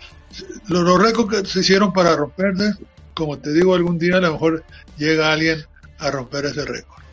los, 0.67 0.99
récords 1.01 1.29
que 1.29 1.45
se 1.47 1.59
hicieron 1.59 1.93
para 1.93 2.15
romperse, 2.15 2.73
como 3.15 3.39
te 3.39 3.51
digo, 3.51 3.73
algún 3.73 3.97
día 3.97 4.17
a 4.17 4.21
lo 4.21 4.33
mejor 4.33 4.63
llega 4.97 5.31
alguien 5.31 5.65
a 5.99 6.11
romper 6.11 6.45
ese 6.45 6.65
récord. 6.65 7.03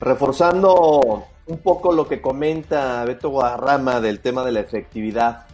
Reforzando 0.00 1.26
un 1.46 1.58
poco 1.58 1.92
lo 1.92 2.08
que 2.08 2.20
comenta 2.20 3.04
Beto 3.04 3.30
Guadarrama 3.30 4.00
del 4.00 4.20
tema 4.20 4.44
de 4.44 4.52
la 4.52 4.60
efectividad 4.60 5.46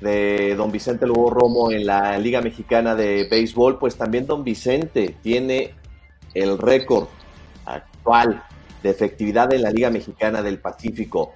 de 0.00 0.54
don 0.56 0.72
Vicente 0.72 1.06
Lugo 1.06 1.30
Romo 1.30 1.70
en 1.70 1.86
la 1.86 2.18
Liga 2.18 2.40
Mexicana 2.40 2.94
de 2.94 3.28
Béisbol, 3.30 3.78
pues 3.78 3.96
también 3.96 4.26
don 4.26 4.42
Vicente 4.42 5.16
tiene 5.22 5.74
el 6.34 6.58
récord 6.58 7.08
actual 7.64 8.42
de 8.82 8.90
efectividad 8.90 9.52
en 9.52 9.62
la 9.62 9.70
Liga 9.70 9.90
Mexicana 9.90 10.42
del 10.42 10.58
Pacífico. 10.58 11.32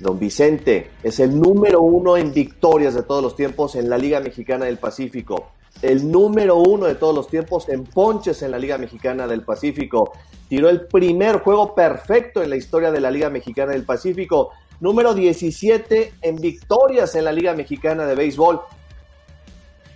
Don 0.00 0.18
Vicente 0.18 0.90
es 1.02 1.20
el 1.20 1.38
número 1.38 1.80
uno 1.80 2.16
en 2.16 2.32
victorias 2.32 2.94
de 2.94 3.02
todos 3.02 3.22
los 3.22 3.36
tiempos 3.36 3.76
en 3.76 3.88
la 3.88 3.96
Liga 3.96 4.20
Mexicana 4.20 4.64
del 4.64 4.78
Pacífico. 4.78 5.52
El 5.82 6.10
número 6.10 6.56
uno 6.56 6.86
de 6.86 6.94
todos 6.94 7.14
los 7.14 7.28
tiempos 7.28 7.68
en 7.68 7.84
ponches 7.84 8.42
en 8.42 8.50
la 8.50 8.58
Liga 8.58 8.78
Mexicana 8.78 9.26
del 9.26 9.42
Pacífico. 9.42 10.12
Tiró 10.48 10.68
el 10.68 10.86
primer 10.86 11.40
juego 11.40 11.74
perfecto 11.74 12.42
en 12.42 12.50
la 12.50 12.56
historia 12.56 12.90
de 12.90 13.00
la 13.00 13.10
Liga 13.10 13.30
Mexicana 13.30 13.72
del 13.72 13.84
Pacífico. 13.84 14.50
Número 14.80 15.14
17 15.14 16.14
en 16.22 16.36
victorias 16.36 17.14
en 17.14 17.24
la 17.24 17.32
Liga 17.32 17.54
Mexicana 17.54 18.04
de 18.04 18.14
Béisbol. 18.14 18.60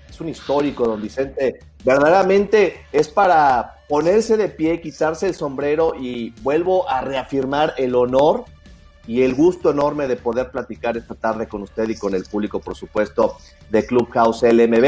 Es 0.09 0.21
un 0.21 0.28
histórico, 0.28 0.87
don 0.87 1.02
Vicente. 1.02 1.59
Verdaderamente 1.85 2.85
es 2.93 3.09
para 3.09 3.78
ponerse 3.88 4.37
de 4.37 4.49
pie, 4.49 4.81
quitarse 4.81 5.26
el 5.26 5.35
sombrero 5.35 5.95
y 5.99 6.31
vuelvo 6.43 6.88
a 6.88 7.00
reafirmar 7.00 7.75
el 7.78 7.95
honor 7.95 8.45
y 9.09 9.23
el 9.23 9.35
gusto 9.35 9.71
enorme 9.71 10.07
de 10.07 10.17
poder 10.17 10.50
platicar 10.50 10.99
esta 10.99 11.15
tarde 11.15 11.49
con 11.49 11.62
usted 11.62 11.88
y 11.88 11.97
con 11.97 12.15
el 12.15 12.25
público, 12.25 12.61
por 12.61 12.77
supuesto, 12.77 13.38
de 13.71 13.87
Clubhouse 13.87 14.43
LMB. 14.43 14.85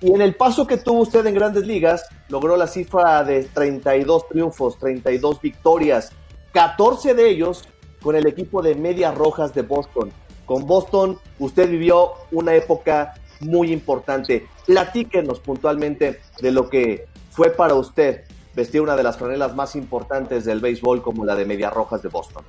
Y 0.00 0.14
en 0.14 0.22
el 0.22 0.36
paso 0.36 0.64
que 0.64 0.76
tuvo 0.76 1.00
usted 1.00 1.26
en 1.26 1.34
grandes 1.34 1.66
ligas, 1.66 2.06
logró 2.28 2.56
la 2.56 2.68
cifra 2.68 3.24
de 3.24 3.42
32 3.42 4.28
triunfos, 4.28 4.78
32 4.78 5.40
victorias, 5.40 6.12
14 6.52 7.14
de 7.14 7.28
ellos 7.28 7.64
con 8.00 8.14
el 8.14 8.28
equipo 8.28 8.62
de 8.62 8.76
Medias 8.76 9.12
Rojas 9.16 9.52
de 9.52 9.62
Boston. 9.62 10.12
Con 10.46 10.64
Boston 10.64 11.18
usted 11.40 11.68
vivió 11.68 12.12
una 12.30 12.54
época 12.54 13.14
muy 13.40 13.72
importante. 13.72 14.46
Platíquenos 14.66 15.40
puntualmente 15.40 16.20
de 16.40 16.52
lo 16.52 16.68
que 16.68 17.06
fue 17.32 17.50
para 17.50 17.74
usted 17.74 18.22
vestir 18.54 18.80
una 18.82 18.94
de 18.94 19.02
las 19.02 19.18
franelas 19.18 19.56
más 19.56 19.74
importantes 19.74 20.44
del 20.44 20.60
béisbol 20.60 21.02
como 21.02 21.24
la 21.24 21.34
de 21.34 21.44
Medias 21.44 21.72
Rojas 21.72 22.02
de 22.02 22.08
Boston? 22.08 22.44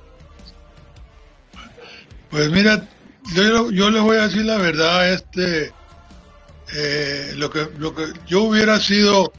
Pues 2.30 2.50
mira, 2.50 2.88
yo, 3.34 3.70
yo 3.70 3.90
le 3.90 4.00
voy 4.00 4.16
a 4.16 4.28
decir 4.28 4.44
la 4.44 4.58
verdad, 4.58 5.12
este, 5.12 5.72
eh, 6.74 7.32
lo 7.36 7.50
que 7.50 7.68
lo 7.78 7.94
que 7.94 8.04
yo 8.26 8.44
hubiera 8.44 8.78
sido 8.78 9.32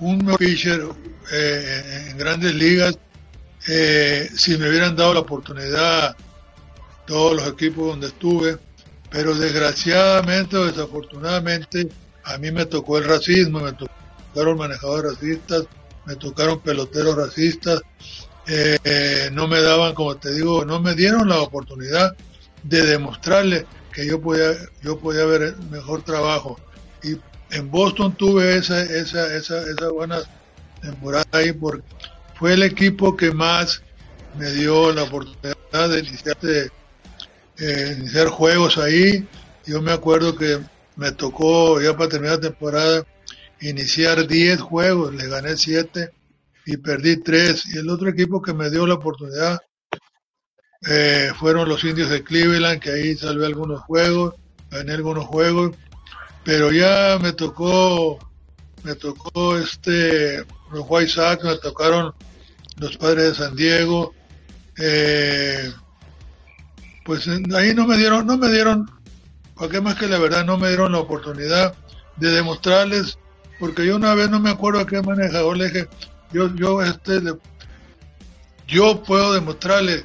un 0.00 0.34
pitcher 0.36 0.82
eh, 1.32 2.08
en 2.10 2.18
grandes 2.18 2.54
ligas 2.54 2.98
eh, 3.68 4.28
si 4.34 4.56
me 4.56 4.68
hubieran 4.68 4.96
dado 4.96 5.14
la 5.14 5.20
oportunidad 5.20 6.16
todos 7.06 7.36
los 7.36 7.48
equipos 7.48 7.88
donde 7.88 8.06
estuve, 8.06 8.58
pero 9.10 9.34
desgraciadamente 9.34 10.56
o 10.56 10.66
desafortunadamente 10.66 11.88
a 12.24 12.38
mí 12.38 12.50
me 12.50 12.66
tocó 12.66 12.98
el 12.98 13.04
racismo, 13.04 13.60
me 13.60 13.72
tocaron 13.72 14.56
manejadores 14.56 15.12
racistas, 15.12 15.66
me 16.06 16.16
tocaron 16.16 16.60
peloteros 16.60 17.16
racistas, 17.16 17.80
eh, 18.52 19.30
no 19.32 19.46
me 19.46 19.60
daban, 19.60 19.94
como 19.94 20.16
te 20.16 20.34
digo, 20.34 20.64
no 20.64 20.80
me 20.80 20.94
dieron 20.94 21.28
la 21.28 21.40
oportunidad 21.40 22.16
de 22.64 22.84
demostrarle 22.84 23.66
que 23.92 24.06
yo 24.06 24.20
podía, 24.20 24.52
yo 24.82 24.98
podía 24.98 25.24
ver 25.24 25.56
mejor 25.70 26.02
trabajo. 26.02 26.58
Y 27.02 27.16
en 27.54 27.70
Boston 27.70 28.12
tuve 28.14 28.56
esa, 28.56 28.82
esa, 28.82 29.34
esa, 29.34 29.62
esa 29.62 29.90
buena 29.90 30.20
temporada 30.82 31.26
ahí 31.32 31.52
porque 31.52 31.84
fue 32.34 32.54
el 32.54 32.62
equipo 32.62 33.16
que 33.16 33.32
más 33.32 33.82
me 34.38 34.50
dio 34.50 34.92
la 34.92 35.04
oportunidad 35.04 35.56
de 35.72 36.00
iniciar, 36.00 36.36
eh, 36.42 37.96
iniciar 37.98 38.28
juegos 38.28 38.78
ahí. 38.78 39.26
Yo 39.66 39.82
me 39.82 39.92
acuerdo 39.92 40.34
que 40.34 40.58
me 40.96 41.12
tocó 41.12 41.80
ya 41.80 41.96
para 41.96 42.08
terminar 42.08 42.36
la 42.36 42.48
temporada 42.48 43.06
iniciar 43.60 44.26
10 44.26 44.60
juegos, 44.60 45.14
le 45.14 45.28
gané 45.28 45.56
7 45.56 46.10
y 46.70 46.76
perdí 46.76 47.16
3. 47.20 47.74
Y 47.74 47.78
el 47.78 47.90
otro 47.90 48.08
equipo 48.08 48.40
que 48.40 48.54
me 48.54 48.70
dio 48.70 48.86
la 48.86 48.94
oportunidad 48.94 49.58
eh, 50.88 51.32
fueron 51.38 51.68
los 51.68 51.82
indios 51.84 52.10
de 52.10 52.22
Cleveland, 52.22 52.80
que 52.80 52.90
ahí 52.90 53.16
salvé 53.16 53.46
algunos 53.46 53.80
juegos, 53.80 54.34
gané 54.70 54.92
algunos 54.92 55.26
juegos, 55.26 55.76
pero 56.44 56.70
ya 56.70 57.18
me 57.20 57.32
tocó, 57.32 58.18
me 58.84 58.94
tocó 58.94 59.58
este, 59.58 60.38
los 60.72 60.86
White 60.88 61.10
Sox, 61.10 61.44
me 61.44 61.56
tocaron 61.56 62.14
los 62.76 62.96
padres 62.96 63.24
de 63.24 63.34
San 63.34 63.56
Diego, 63.56 64.14
eh, 64.78 65.72
pues 67.04 67.28
ahí 67.28 67.74
no 67.74 67.86
me 67.86 67.96
dieron, 67.98 68.26
no 68.26 68.38
me 68.38 68.48
dieron, 68.48 68.88
para 69.56 69.70
qué 69.70 69.80
más 69.80 69.96
que 69.96 70.06
la 70.06 70.18
verdad, 70.18 70.46
no 70.46 70.56
me 70.56 70.68
dieron 70.68 70.92
la 70.92 70.98
oportunidad 70.98 71.74
de 72.16 72.30
demostrarles 72.30 73.18
porque 73.60 73.86
yo 73.86 73.96
una 73.96 74.14
vez 74.14 74.30
no 74.30 74.40
me 74.40 74.50
acuerdo 74.50 74.80
a 74.80 74.86
qué 74.86 75.02
manejador 75.02 75.58
le 75.58 75.66
dije, 75.68 75.88
yo, 76.32 76.54
yo, 76.54 76.82
este, 76.82 77.20
yo 78.66 79.02
puedo 79.02 79.32
demostrarle 79.32 80.04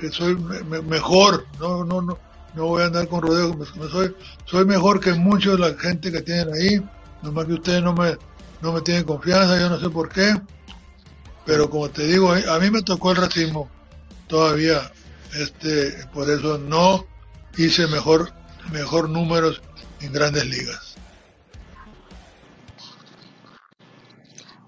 que, 0.00 0.10
soy 0.10 0.36
mejor, 0.36 1.46
no, 1.60 1.84
no, 1.84 2.00
no, 2.00 2.18
no 2.54 2.66
voy 2.66 2.82
a 2.82 2.86
andar 2.86 3.06
con 3.08 3.20
rodeos, 3.20 3.54
soy, 3.90 4.14
soy 4.46 4.64
mejor 4.64 5.00
que 5.00 5.12
muchos 5.12 5.58
de 5.58 5.70
la 5.70 5.78
gente 5.78 6.10
que 6.10 6.22
tienen 6.22 6.52
ahí, 6.54 6.82
nomás 7.22 7.46
que 7.46 7.52
ustedes 7.54 7.82
no 7.82 7.92
me, 7.92 8.16
no 8.62 8.72
me 8.72 8.80
tienen 8.80 9.04
confianza, 9.04 9.58
yo 9.58 9.68
no 9.68 9.78
sé 9.78 9.90
por 9.90 10.08
qué, 10.08 10.34
pero 11.44 11.68
como 11.68 11.90
te 11.90 12.06
digo, 12.06 12.32
a 12.32 12.58
mí 12.58 12.70
me 12.70 12.82
tocó 12.82 13.10
el 13.10 13.18
racismo 13.18 13.68
todavía, 14.26 14.90
este, 15.34 16.06
por 16.12 16.28
eso 16.30 16.58
no 16.58 17.06
hice 17.56 17.86
mejor, 17.86 18.32
mejor 18.72 19.08
números 19.10 19.62
en 20.00 20.12
grandes 20.12 20.46
ligas. 20.46 20.95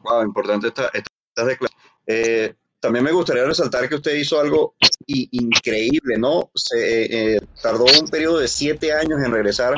Wow, 0.03 0.23
importante 0.23 0.69
esta, 0.69 0.91
estas 0.93 1.47
declaraciones. 1.47 1.89
Eh, 2.09 2.55
también 2.81 3.05
me 3.05 3.13
gustaría 3.13 3.45
resaltar 3.45 3.89
que 3.89 3.97
usted 3.97 4.15
hizo 4.15 4.41
algo 4.41 4.75
increíble, 5.07 6.17
¿no? 6.17 6.51
Se 6.55 7.35
eh, 7.35 7.41
tardó 7.61 7.85
un 7.85 8.09
periodo 8.09 8.39
de 8.39 8.49
siete 8.49 8.93
años 8.93 9.21
en 9.25 9.33
regresar 9.33 9.75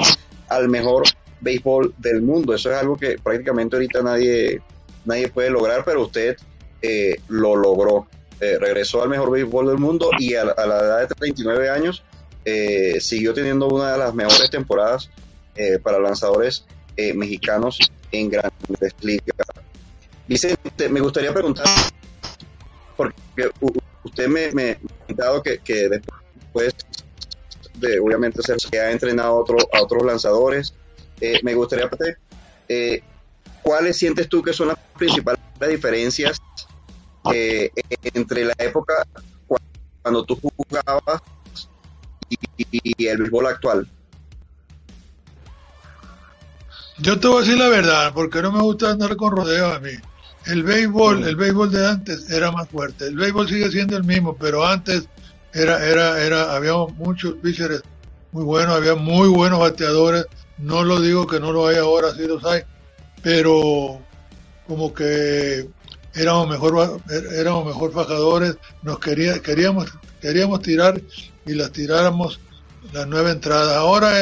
al 0.49 0.69
mejor 0.69 1.05
béisbol 1.41 1.95
del 1.99 2.23
mundo. 2.23 2.55
Eso 2.55 2.71
es 2.71 2.77
algo 2.77 2.97
que 2.97 3.17
prácticamente 3.19 3.77
ahorita 3.77 4.03
nadie, 4.03 4.61
nadie 5.05 5.29
puede 5.29 5.51
lograr, 5.51 5.83
pero 5.85 6.03
usted 6.03 6.37
eh, 6.83 7.17
lo 7.29 7.57
logró. 7.57 8.07
regresó 8.39 9.03
al 9.03 9.09
mejor 9.09 9.31
béisbol 9.31 9.69
del 9.69 9.79
mundo 9.79 10.11
y 10.19 10.35
a, 10.35 10.45
la 10.45 10.53
edad 10.55 11.09
de 11.09 11.15
39 11.15 11.69
años 11.69 12.03
siguió 13.01 13.35
teniendo 13.35 13.69
una 13.69 13.93
de 13.93 13.99
las 13.99 14.15
mejores 14.15 14.51
temporadas 14.51 15.11
para 15.83 15.99
lanzadores 15.99 16.65
mexicanos 17.15 17.79
en 18.13 18.31
grandes 18.31 18.95
ligas. 19.01 19.60
Vicente, 20.31 20.89
me 20.89 21.01
gustaría 21.01 21.35
preguntar, 21.35 21.67
porque 22.97 23.51
usted 24.05 24.29
me, 24.29 24.71
ha 24.71 24.77
comentado 24.77 25.43
que, 25.43 25.89
después 25.89 26.73
de 27.75 27.99
obviamente 27.99 28.41
que 28.71 28.79
ha 28.79 28.93
entrenado 28.93 29.31
a, 29.31 29.41
otro, 29.41 29.57
a 29.73 29.83
otros 29.83 30.05
lanzadores, 30.05 30.73
eh, 31.21 31.41
me 31.43 31.53
gustaría 31.55 31.91
preguntar, 31.91 32.17
eh, 32.69 33.03
¿cuáles 33.61 33.97
sientes 33.97 34.29
tú 34.29 34.41
que 34.41 34.53
son 34.53 34.69
las 34.69 34.79
principales 34.97 35.41
diferencias 35.69 36.41
eh, 37.35 37.73
entre 38.15 38.45
la 38.45 38.55
época 38.59 39.05
cuando 40.01 40.25
tú 40.25 40.39
jugabas 40.41 41.23
y, 42.29 43.05
el 43.05 43.19
béisbol 43.19 43.47
actual? 43.49 43.89
Yo 46.99 47.19
te 47.19 47.27
voy 47.27 47.39
a 47.39 47.41
decir 47.41 47.59
la 47.59 47.69
verdad, 47.69 48.13
porque 48.15 48.41
no 48.41 48.53
me 48.53 48.61
gusta 48.61 48.91
andar 48.91 49.17
con 49.17 49.35
rodeos 49.35 49.75
a 49.75 49.81
mí. 49.81 49.91
El 50.47 50.63
béisbol, 50.63 51.25
el 51.25 51.37
béisbol 51.37 51.71
de 51.71 51.87
antes 51.87 52.31
era 52.31 52.51
más 52.51 52.69
fuerte. 52.69 53.07
El 53.07 53.17
béisbol 53.17 53.49
sigue 53.49 53.71
siendo 53.71 53.97
el 53.97 54.05
mismo, 54.05 54.37
pero 54.37 54.67
antes 54.67 55.09
era, 55.53 55.85
era, 55.87 56.23
era, 56.23 56.55
había 56.55 56.73
muchos 56.97 57.35
pitchers 57.35 57.83
muy 58.33 58.45
buenos, 58.45 58.75
había 58.75 58.95
muy 58.95 59.29
buenos 59.29 59.59
bateadores. 59.59 60.27
No 60.59 60.85
lo 60.85 61.01
digo 61.01 61.27
que 61.27 61.41
no 61.41 61.53
lo 61.53 61.67
hay 61.67 61.77
ahora, 61.77 62.15
sí 62.15 62.27
los 62.27 62.45
hay, 62.45 62.63
pero 63.23 64.01
como 64.67 64.93
que 64.95 65.69
éramos 66.15 66.49
mejor, 66.49 67.01
éramos 67.33 67.67
mejor 67.67 67.93
fajadores, 67.93 68.57
nos 68.83 68.99
quería, 68.99 69.41
queríamos, 69.41 69.91
queríamos 70.21 70.61
tirar 70.63 71.01
y 71.47 71.55
las 71.55 71.73
tiráramos 71.73 72.41
las 72.93 73.07
nueve 73.07 73.31
entradas. 73.31 73.77
Ahora 73.77 74.13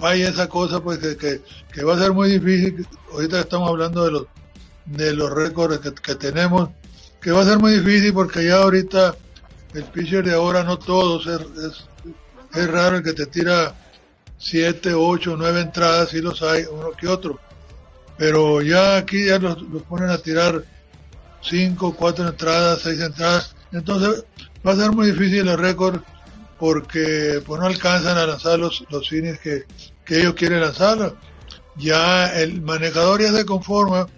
hay 0.00 0.22
esa 0.22 0.48
cosa 0.48 0.80
pues 0.80 0.98
que, 0.98 1.16
que, 1.16 1.40
que 1.72 1.84
va 1.84 1.94
a 1.94 1.98
ser 1.98 2.12
muy 2.12 2.38
difícil. 2.38 2.86
Ahorita 3.12 3.40
estamos 3.40 3.68
hablando 3.68 4.04
de 4.04 4.10
los 4.12 4.26
de 4.90 5.12
los 5.12 5.30
récords 5.30 5.78
que, 5.78 6.14
tenemos, 6.14 6.70
que 7.20 7.30
va 7.30 7.42
a 7.42 7.44
ser 7.44 7.58
muy 7.58 7.78
difícil 7.78 8.12
porque 8.12 8.44
ya 8.44 8.56
ahorita 8.56 9.14
el 9.74 9.84
pitcher 9.84 10.24
de 10.24 10.34
ahora 10.34 10.64
no 10.64 10.78
todos, 10.78 11.26
es, 11.26 11.84
es, 12.54 12.70
raro 12.70 12.96
el 12.96 13.02
que 13.02 13.12
te 13.12 13.26
tira 13.26 13.74
7, 14.38 14.94
8, 14.94 15.34
9 15.36 15.60
entradas, 15.60 16.10
si 16.10 16.20
los 16.20 16.42
hay, 16.42 16.64
uno 16.70 16.92
que 16.92 17.06
otro. 17.06 17.38
Pero 18.16 18.62
ya 18.62 18.96
aquí 18.96 19.26
ya 19.26 19.38
los, 19.38 19.58
ponen 19.88 20.10
a 20.10 20.18
tirar 20.18 20.64
5, 21.42 21.94
4 21.94 22.28
entradas, 22.28 22.80
6 22.82 23.00
entradas. 23.00 23.54
Entonces 23.72 24.24
va 24.66 24.72
a 24.72 24.76
ser 24.76 24.92
muy 24.92 25.10
difícil 25.12 25.48
el 25.48 25.58
récord 25.58 26.00
porque 26.58 27.42
pues, 27.46 27.60
no 27.60 27.66
alcanzan 27.66 28.16
a 28.16 28.26
lanzar 28.26 28.58
los, 28.58 28.84
los 28.88 29.08
fines 29.08 29.38
que, 29.38 29.64
que 30.04 30.20
ellos 30.20 30.34
quieren 30.34 30.62
lanzar. 30.62 31.14
Ya 31.76 32.26
el 32.40 32.62
manejador 32.62 33.20
ya 33.20 33.32
se 33.32 33.44
conforma 33.44 34.08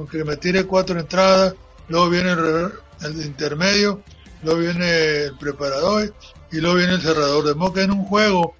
con 0.00 0.08
que 0.08 0.24
me 0.24 0.38
tire 0.38 0.64
cuatro 0.64 0.98
entradas, 0.98 1.54
luego 1.88 2.08
viene 2.08 2.32
el, 2.32 3.22
intermedio, 3.22 4.00
luego 4.42 4.60
viene 4.60 5.24
el 5.24 5.36
preparador 5.36 6.14
y 6.50 6.56
luego 6.58 6.76
viene 6.76 6.94
el 6.94 7.02
cerrador. 7.02 7.44
De 7.44 7.54
modo 7.54 7.74
que 7.74 7.82
en 7.82 7.90
un 7.90 8.06
juego 8.06 8.54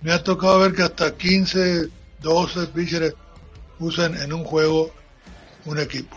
me 0.00 0.12
ha 0.12 0.22
tocado 0.22 0.60
ver 0.60 0.72
que 0.72 0.82
hasta 0.82 1.14
15, 1.14 1.90
12 2.22 2.66
pitchers 2.68 3.14
usan 3.80 4.16
en 4.16 4.32
un 4.32 4.44
juego 4.44 4.90
un 5.66 5.78
equipo. 5.78 6.16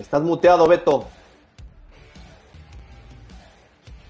Estás 0.00 0.22
muteado, 0.22 0.66
Beto. 0.66 1.17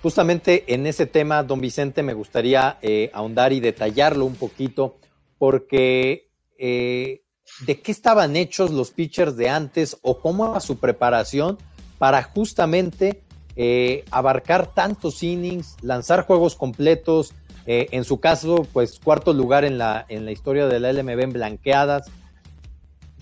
Justamente 0.09 0.65
en 0.69 0.87
ese 0.87 1.05
tema, 1.05 1.43
don 1.43 1.61
Vicente, 1.61 2.03
me 2.03 2.15
gustaría 2.15 2.79
eh, 2.81 3.11
ahondar 3.13 3.53
y 3.53 3.61
detallarlo 3.61 4.25
un 4.25 4.37
poquito, 4.37 4.97
porque 5.37 6.31
eh, 6.57 7.25
¿de 7.67 7.81
qué 7.83 7.93
estaban 7.93 8.35
hechos 8.35 8.71
los 8.71 8.91
pitchers 8.91 9.37
de 9.37 9.51
antes 9.51 9.99
o 10.01 10.19
cómo 10.19 10.51
era 10.51 10.61
su 10.61 10.79
preparación 10.79 11.59
para 11.99 12.23
justamente 12.23 13.23
eh, 13.55 14.07
abarcar 14.11 14.73
tantos 14.73 15.23
innings, 15.23 15.77
lanzar 15.83 16.25
juegos 16.25 16.55
completos? 16.55 17.35
en 17.67 18.03
su 18.05 18.19
caso, 18.19 18.67
pues 18.73 18.99
cuarto 18.99 19.35
lugar 19.35 19.67
en 19.67 19.77
la, 19.77 20.07
en 20.09 20.25
la 20.25 20.33
historia 20.33 20.69
de 20.69 20.81
la 20.81 20.91
LMB 20.91 21.21
en 21.21 21.33
blanqueadas. 21.35 22.11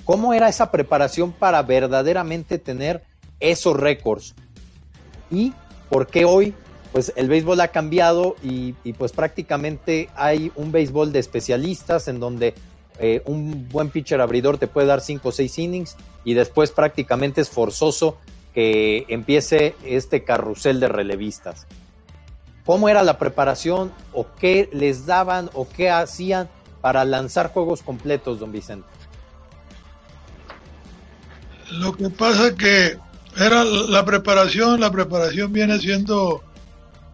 ¿Cómo 0.04 0.34
era 0.34 0.48
esa 0.48 0.70
preparación 0.70 1.32
para 1.32 1.60
verdaderamente 1.62 2.60
tener 2.60 3.02
esos 3.40 3.76
récords? 3.76 4.36
¿Y 5.32 5.52
por 5.88 6.06
qué 6.06 6.24
hoy 6.24 6.54
pues 6.96 7.12
el 7.14 7.28
béisbol 7.28 7.60
ha 7.60 7.68
cambiado 7.68 8.36
y, 8.42 8.72
pues 8.94 9.12
prácticamente 9.12 10.08
hay 10.16 10.50
un 10.54 10.72
béisbol 10.72 11.12
de 11.12 11.18
especialistas 11.18 12.08
en 12.08 12.20
donde 12.20 12.54
eh, 12.98 13.20
un 13.26 13.68
buen 13.68 13.90
pitcher 13.90 14.22
abridor 14.22 14.56
te 14.56 14.66
puede 14.66 14.86
dar 14.86 15.02
5 15.02 15.28
o 15.28 15.30
6 15.30 15.58
innings 15.58 15.96
y 16.24 16.32
después 16.32 16.70
prácticamente 16.70 17.42
es 17.42 17.50
forzoso 17.50 18.16
que 18.54 19.04
empiece 19.08 19.74
este 19.84 20.24
carrusel 20.24 20.80
de 20.80 20.88
relevistas. 20.88 21.66
¿Cómo 22.64 22.88
era 22.88 23.02
la 23.02 23.18
preparación 23.18 23.92
o 24.14 24.28
qué 24.40 24.70
les 24.72 25.04
daban 25.04 25.50
o 25.52 25.68
qué 25.68 25.90
hacían 25.90 26.48
para 26.80 27.04
lanzar 27.04 27.52
juegos 27.52 27.82
completos, 27.82 28.40
don 28.40 28.52
Vicente? 28.52 28.88
Lo 31.72 31.94
que 31.94 32.08
pasa 32.08 32.54
que 32.54 32.96
era 33.38 33.64
la 33.64 34.02
preparación, 34.06 34.80
la 34.80 34.90
preparación 34.90 35.52
viene 35.52 35.78
siendo 35.78 36.42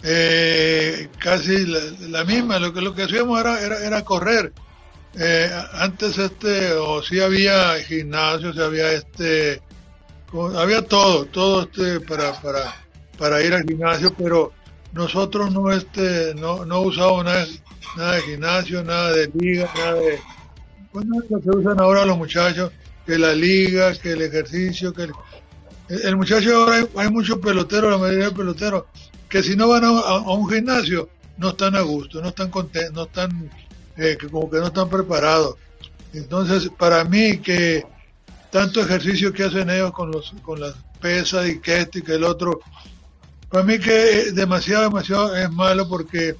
eh, 0.03 1.09
casi 1.19 1.67
la, 1.67 2.25
misma. 2.25 2.59
Lo 2.59 2.73
que, 2.73 2.81
lo 2.81 2.95
que 2.95 3.03
hacíamos 3.03 3.41
era, 3.41 3.61
era, 3.61 4.05
correr. 4.05 4.53
Eh, 5.15 5.51
antes 5.75 6.19
este, 6.19 6.73
o 6.73 7.03
si 7.03 7.21
había 7.21 7.75
gimnasio, 7.81 8.53
si 8.53 8.61
había 8.61 8.93
este, 8.93 9.61
había 10.57 10.83
todo, 10.83 11.27
todo 11.27 11.63
este 11.63 12.01
para, 12.01 12.33
para, 12.41 12.75
para 13.19 13.43
ir 13.43 13.53
al 13.53 13.63
gimnasio, 13.65 14.15
pero 14.17 14.53
nosotros 14.93 15.53
no 15.53 15.71
este, 15.71 16.35
no, 16.35 16.65
no 16.65 16.81
usamos 16.81 17.25
nada, 17.25 18.15
de 18.15 18.23
gimnasio, 18.23 18.83
nada 18.83 19.13
de 19.13 19.31
liga, 19.35 19.71
nada 19.77 19.95
de, 19.95 20.19
bueno, 20.95 21.17
lo 21.29 21.41
que 21.41 21.59
usan 21.59 21.79
ahora 21.79 22.07
los 22.07 22.17
muchachos, 22.17 22.73
que 23.05 23.19
la 23.19 23.35
liga, 23.35 23.93
que 23.93 24.13
el 24.13 24.23
ejercicio, 24.23 24.95
que 24.95 25.09
el, 25.91 26.17
muchacho 26.17 26.57
ahora 26.57 26.77
hay, 26.77 26.89
hay 26.97 27.11
muchos 27.11 27.37
peloteros, 27.37 27.91
la 27.91 27.99
mayoría 27.99 28.31
de 28.31 28.35
peloteros 28.35 28.85
que 29.33 29.43
si 29.43 29.57
no 29.57 29.69
van 29.69 29.83
a, 29.83 30.19
un 30.31 30.47
gimnasio 30.47 31.09
no 31.39 31.49
están 31.49 31.75
a 31.75 31.81
gusto, 31.81 32.21
no 32.21 32.29
están 32.29 32.51
contentos, 32.51 32.93
no 32.93 33.05
están, 33.05 33.51
eh, 33.97 34.19
como 34.31 34.51
que 34.51 34.59
no 34.59 34.67
están 34.67 34.91
preparados. 34.91 35.57
Entonces, 36.13 36.71
para 36.79 37.03
mí 37.05 37.39
que 37.39 37.83
tanto 38.51 38.83
ejercicio 38.83 39.33
que 39.33 39.45
hacen 39.45 39.71
ellos 39.71 39.93
con 39.93 40.11
los 40.11 40.35
con 40.43 40.61
las 40.61 40.75
pesas 41.01 41.49
y 41.49 41.61
que 41.61 41.81
este 41.81 42.01
y 42.01 42.03
que 42.03 42.13
el 42.17 42.25
otro, 42.25 42.61
para 43.49 43.65
mí 43.65 43.79
que 43.79 44.33
demasiado, 44.33 44.83
demasiado 44.83 45.35
es 45.35 45.51
malo 45.51 45.89
porque 45.89 46.37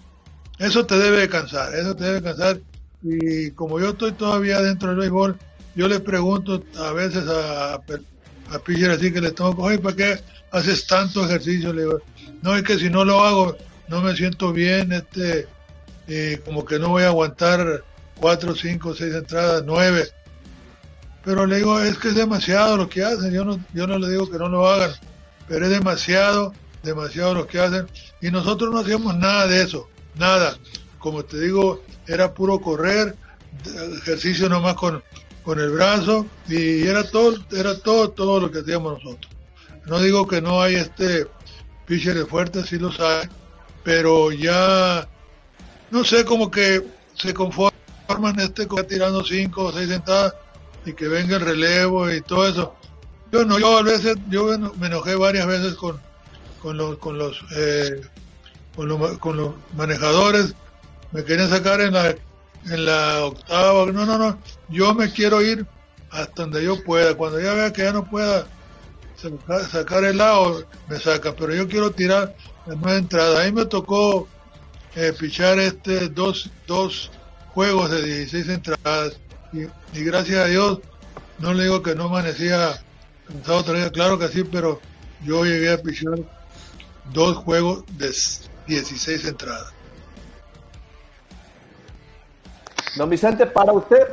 eso 0.59 0.85
te 0.85 0.99
debe 0.99 1.31
cansar, 1.31 1.75
eso 1.75 1.97
te 1.97 2.05
debe 2.05 2.23
cansar. 2.23 2.61
Y 3.03 3.53
como 3.53 3.81
yo 3.81 3.91
estoy 3.91 4.13
todavía 4.13 4.61
dentro 4.61 4.91
del 4.91 4.99
béisbol, 4.99 5.39
yo 5.75 5.89
les 5.89 6.01
pregunto 6.01 6.63
a 6.77 6.93
veces 6.93 7.27
a, 7.27 7.77
a, 7.77 8.93
así 8.93 9.13
que 9.13 9.21
les 9.23 9.35
tengo 9.35 9.55
oye, 9.63 9.79
¿para 9.79 9.97
qué 9.97 10.19
haces 10.53 10.87
tanto 10.87 11.25
ejercicio? 11.25 11.73
Le 11.73 11.83
digo, 11.83 12.01
no 12.43 12.57
es 12.57 12.63
que 12.63 12.79
si 12.79 12.89
no 12.89 13.05
lo 13.05 13.25
hago 13.25 13.57
no 13.89 14.01
me 14.01 14.17
siento 14.17 14.53
bien, 14.53 14.91
este, 14.93 15.47
eh, 16.09 16.41
como 16.45 16.65
que 16.65 16.79
no 16.79 16.89
voy 16.89 17.03
a 17.03 17.09
aguantar 17.09 17.85
cuatro, 18.17 18.55
cinco, 18.55 18.95
seis 18.95 19.15
entradas, 19.15 19.65
nueve. 19.67 20.09
Pero 21.25 21.45
le 21.45 21.57
digo, 21.57 21.79
es 21.79 21.99
que 21.99 22.09
es 22.09 22.15
demasiado 22.15 22.77
lo 22.77 22.89
que 22.89 23.05
hacen, 23.05 23.33
yo 23.33 23.45
no, 23.45 23.61
yo 23.75 23.87
no 23.87 23.99
le 23.99 24.09
digo 24.09 24.31
que 24.31 24.39
no 24.39 24.49
lo 24.49 24.67
hagan, 24.67 24.93
pero 25.47 25.67
es 25.67 25.71
demasiado, 25.71 26.55
demasiado 26.83 27.35
lo 27.35 27.47
que 27.47 27.61
hacen. 27.61 27.87
Y 28.21 28.31
nosotros 28.31 28.73
no 28.73 28.79
hacíamos 28.79 29.15
nada 29.17 29.47
de 29.47 29.63
eso, 29.63 29.89
nada. 30.15 30.57
Como 30.99 31.25
te 31.25 31.39
digo, 31.39 31.83
era 32.07 32.33
puro 32.33 32.61
correr, 32.61 33.15
ejercicio 33.99 34.49
nomás 34.49 34.75
con, 34.75 35.03
con 35.43 35.61
el 35.61 35.71
brazo, 35.71 36.27
y 36.49 36.87
era 36.87 37.05
todo, 37.05 37.37
era 37.53 37.79
todo, 37.79 38.11
todo 38.11 38.41
lo 38.41 38.51
que 38.51 38.61
hacíamos 38.61 39.03
nosotros. 39.03 39.32
No 39.87 40.01
digo 40.01 40.27
que 40.27 40.41
no 40.41 40.63
hay 40.63 40.77
este 40.77 41.27
pitchers 41.87 42.29
fuertes, 42.29 42.67
sí 42.67 42.79
los 42.79 42.99
hay, 43.01 43.29
pero 43.83 44.33
ya 44.33 45.09
no 45.91 46.05
sé, 46.05 46.25
como 46.25 46.51
que 46.51 46.83
se 47.15 47.35
conforman 47.35 47.73
este 48.39 48.67
tirando 48.89 49.25
cinco 49.25 49.65
o 49.65 49.73
seis 49.73 49.91
entradas 49.91 50.35
y 50.85 50.93
que 50.95 51.09
venga 51.09 51.37
el 51.37 51.43
relevo 51.43 52.11
y 52.11 52.21
todo 52.23 52.49
eso. 52.49 52.75
Yo 53.31 53.45
no, 53.45 53.59
yo 53.59 53.79
a 53.79 53.83
veces, 53.83 54.17
yo 54.29 54.47
me 54.79 54.87
enojé 54.87 55.15
varias 55.17 55.47
veces 55.47 55.75
con, 55.75 56.01
con 56.61 56.77
los, 56.77 56.99
con 56.99 57.19
los, 57.19 57.43
eh, 57.57 58.01
con 58.77 58.89
los, 58.89 59.19
con 59.19 59.37
los 59.37 59.55
manejadores, 59.77 60.55
me 61.13 61.25
querían 61.25 61.51
sacar 61.51 61.81
en 61.81 61.95
la, 61.95 62.09
en 62.09 62.85
la 62.85 63.25
octava, 63.25 63.87
no, 63.87 64.07
no, 64.07 64.19
no, 64.19 64.39
yo 64.69 64.95
me 64.95 65.11
quiero 65.11 65.43
ir 65.43 65.67
hasta 66.11 66.43
donde 66.43 66.65
yo 66.65 66.83
pueda, 66.85 67.15
cuando 67.15 67.41
ya 67.41 67.55
vea 67.55 67.73
que 67.73 67.83
ya 67.83 67.93
no 67.93 68.09
pueda 68.09 68.47
sacar, 69.71 70.05
el 70.05 70.19
lado, 70.19 70.65
me 70.89 70.99
saca, 70.99 71.35
pero 71.35 71.55
yo 71.55 71.69
quiero 71.69 71.91
tirar 71.93 72.35
la 72.67 72.75
nueva 72.75 72.99
entrada. 72.99 73.41
Ahí 73.41 73.53
me 73.53 73.67
tocó 73.67 74.29
eh, 74.95 75.13
pichar 75.19 75.59
este 75.59 76.09
dos, 76.09 76.51
dos 76.67 77.11
juegos 77.55 77.91
de 77.91 78.03
16 78.03 78.49
entradas 78.49 79.19
y, 79.53 79.67
gracias 80.05 80.39
a 80.39 80.47
Dios 80.47 80.81
no 81.39 81.53
le 81.53 81.65
digo 81.65 81.83
que 81.83 81.95
no 81.95 82.05
amanecía 82.05 82.83
cansado 83.27 83.59
otra 83.59 83.91
claro 83.91 84.19
que 84.19 84.29
sí, 84.29 84.45
pero 84.45 84.81
yo 85.25 85.45
llegué 85.45 85.73
a 85.73 85.79
pichar 85.79 86.19
dos 87.13 87.37
juegos 87.39 87.85
de 87.97 88.13
16 88.67 89.27
entradas. 89.27 89.73
Don 92.97 93.09
Vicente, 93.09 93.47
para 93.47 93.73
usted, 93.73 94.07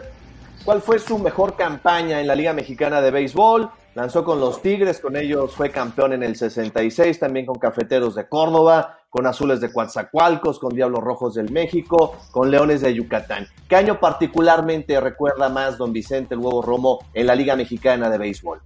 ¿cuál 0.63 0.81
fue 0.81 0.99
su 0.99 1.19
mejor 1.19 1.55
campaña 1.55 2.21
en 2.21 2.27
la 2.27 2.35
Liga 2.35 2.53
Mexicana 2.53 3.01
de 3.01 3.11
Béisbol? 3.11 3.69
Lanzó 3.99 4.23
con 4.23 4.39
los 4.39 4.61
Tigres, 4.61 5.01
con 5.01 5.17
ellos 5.17 5.53
fue 5.53 5.71
campeón 5.71 6.13
en 6.13 6.23
el 6.23 6.37
66, 6.37 7.19
también 7.19 7.45
con 7.45 7.59
Cafeteros 7.59 8.15
de 8.15 8.29
Córdoba, 8.29 8.97
con 9.09 9.27
Azules 9.27 9.59
de 9.59 9.73
Coatzacoalcos, 9.73 10.57
con 10.57 10.73
Diablos 10.73 11.03
Rojos 11.03 11.35
del 11.35 11.51
México, 11.51 12.17
con 12.31 12.49
Leones 12.49 12.79
de 12.79 12.93
Yucatán. 12.93 13.45
¿Qué 13.67 13.75
año 13.75 13.99
particularmente 13.99 15.01
recuerda 15.01 15.49
más 15.49 15.77
don 15.77 15.91
Vicente 15.91 16.33
el 16.33 16.39
Huevo 16.39 16.61
Romo 16.61 16.99
en 17.13 17.27
la 17.27 17.35
Liga 17.35 17.57
Mexicana 17.57 18.09
de 18.09 18.17
Béisbol? 18.17 18.61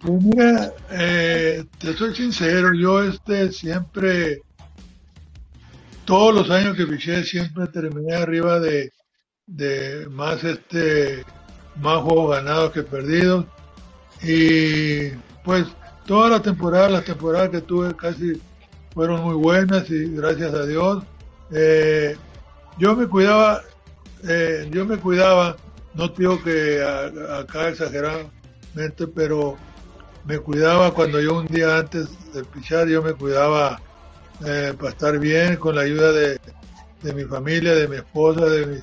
Pues 0.00 0.22
mira, 0.22 0.72
eh, 0.90 1.66
te 1.76 1.92
soy 1.92 2.14
sincero, 2.14 2.70
yo 2.72 3.02
este 3.02 3.52
siempre, 3.52 4.40
todos 6.06 6.34
los 6.34 6.50
años 6.50 6.74
que 6.74 6.86
piché 6.86 7.22
siempre 7.24 7.66
terminé 7.66 8.14
arriba 8.14 8.58
de, 8.58 8.90
de 9.56 10.08
más 10.10 10.42
este, 10.44 11.24
más 11.76 12.02
juegos 12.02 12.36
ganados 12.36 12.72
que 12.72 12.82
perdidos 12.82 13.44
y 14.22 15.10
pues 15.44 15.66
toda 16.06 16.30
la 16.30 16.42
temporada, 16.42 16.88
las 16.88 17.04
temporadas 17.04 17.50
que 17.50 17.60
tuve 17.60 17.94
casi 17.94 18.40
fueron 18.94 19.22
muy 19.22 19.34
buenas 19.34 19.88
y 19.90 20.14
gracias 20.14 20.54
a 20.54 20.66
Dios. 20.66 21.04
Eh, 21.50 22.16
yo 22.78 22.96
me 22.96 23.06
cuidaba, 23.06 23.62
eh, 24.26 24.68
yo 24.70 24.84
me 24.86 24.96
cuidaba, 24.96 25.56
no 25.94 26.08
digo 26.08 26.42
que 26.42 26.82
acá 27.38 27.68
exageradamente, 27.68 29.06
pero 29.14 29.56
me 30.24 30.38
cuidaba 30.38 30.92
cuando 30.92 31.20
yo 31.20 31.38
un 31.38 31.46
día 31.46 31.78
antes 31.78 32.08
de 32.32 32.44
pichar, 32.44 32.88
yo 32.88 33.02
me 33.02 33.12
cuidaba 33.12 33.80
eh, 34.44 34.72
para 34.78 34.90
estar 34.90 35.18
bien 35.18 35.56
con 35.56 35.74
la 35.74 35.82
ayuda 35.82 36.12
de, 36.12 36.38
mi 37.14 37.24
familia, 37.24 37.74
de 37.74 37.88
mi 37.88 37.96
esposa, 37.96 38.46
de, 38.46 38.82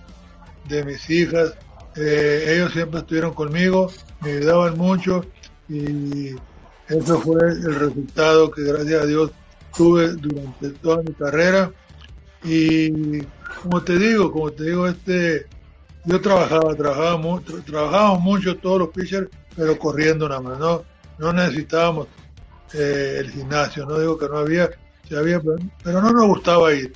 de 0.69 0.83
mis 0.85 1.09
hijas. 1.09 1.53
Eh, 1.95 2.53
ellos 2.55 2.71
siempre 2.71 2.99
estuvieron 2.99 3.33
conmigo, 3.33 3.91
me 4.21 4.31
ayudaban 4.31 4.77
mucho 4.77 5.25
y 5.67 6.35
eso 6.87 7.19
fue 7.19 7.49
el 7.49 7.75
resultado 7.75 8.49
que 8.51 8.63
gracias 8.63 9.03
a 9.03 9.05
Dios 9.05 9.31
tuve 9.75 10.13
durante 10.13 10.69
toda 10.81 11.03
mi 11.03 11.13
carrera. 11.13 11.71
Y 12.43 13.21
como 13.61 13.81
te 13.83 13.97
digo, 13.97 14.31
como 14.31 14.51
te 14.51 14.63
digo, 14.63 14.87
este, 14.87 15.45
yo 16.05 16.21
trabajaba, 16.21 16.75
trabajaba 16.75 17.17
mucho, 17.17 17.61
trabajábamos 17.63 18.21
mucho 18.21 18.57
todos 18.57 18.79
los 18.79 18.89
pitchers, 18.89 19.27
pero 19.55 19.77
corriendo 19.77 20.29
nada 20.29 20.41
más, 20.41 20.59
¿no? 20.59 20.83
no 21.19 21.33
necesitábamos 21.33 22.07
eh, 22.73 23.17
el 23.19 23.31
gimnasio, 23.31 23.85
no 23.85 23.99
digo 23.99 24.17
que 24.17 24.27
no 24.27 24.37
había, 24.37 24.69
se 25.07 25.17
había, 25.17 25.41
pero 25.83 26.01
no 26.01 26.11
nos 26.11 26.27
gustaba 26.27 26.73
ir, 26.73 26.93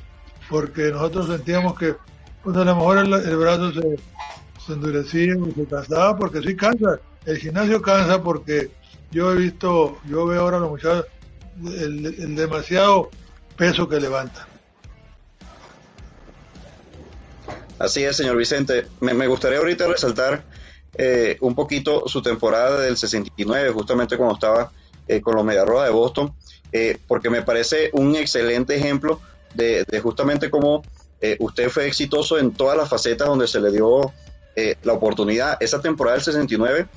porque 0.49 0.89
nosotros 0.91 1.27
sentíamos 1.27 1.77
que 1.77 1.95
pues 2.43 2.57
a 2.57 2.65
lo 2.65 2.75
mejor 2.75 2.97
el, 2.97 3.37
brazo 3.37 3.71
se, 3.71 4.73
endurecía 4.73 5.35
y 5.35 5.51
se 5.51 5.65
cansaba, 5.65 6.17
porque 6.17 6.41
sí 6.41 6.55
cansa, 6.55 6.99
el 7.25 7.37
gimnasio 7.37 7.81
cansa 7.81 8.21
porque 8.21 8.71
yo 9.11 9.31
he 9.31 9.35
visto, 9.35 9.97
yo 10.05 10.25
veo 10.25 10.41
ahora 10.41 10.57
a 10.57 10.59
los 10.61 10.69
muchachos 10.71 11.05
el, 11.65 12.35
demasiado 12.35 13.09
peso 13.55 13.87
que 13.87 13.99
levantan. 13.99 14.45
Así 17.79 18.03
es, 18.03 18.15
señor 18.15 18.37
Vicente. 18.37 18.87
Me, 19.01 19.13
me 19.13 19.27
gustaría 19.27 19.57
ahorita 19.57 19.87
resaltar 19.87 20.43
eh, 20.95 21.37
un 21.41 21.55
poquito 21.55 22.07
su 22.07 22.21
temporada 22.21 22.79
del 22.81 22.97
69, 22.97 23.71
justamente 23.71 24.15
cuando 24.15 24.35
estaba 24.35 24.71
eh, 25.07 25.21
con 25.21 25.35
los 25.35 25.43
Mediarrojas 25.43 25.87
de 25.87 25.93
Boston, 25.93 26.33
eh, 26.71 26.97
porque 27.07 27.31
me 27.31 27.41
parece 27.41 27.89
un 27.93 28.15
excelente 28.15 28.75
ejemplo 28.75 29.19
de, 29.55 29.85
justamente 30.01 30.51
cómo 30.51 30.83
usted 31.39 31.69
fue 31.69 31.87
exitoso 31.87 32.37
en 32.37 32.51
todas 32.51 32.77
las 32.77 32.89
facetas 32.89 33.27
donde 33.27 33.47
se 33.47 33.61
le 33.61 33.71
dio 33.71 34.11
la 34.83 34.93
oportunidad. 34.93 35.57
Esa 35.61 35.81
temporada 35.81 36.17
del 36.17 36.25
69, 36.25 36.87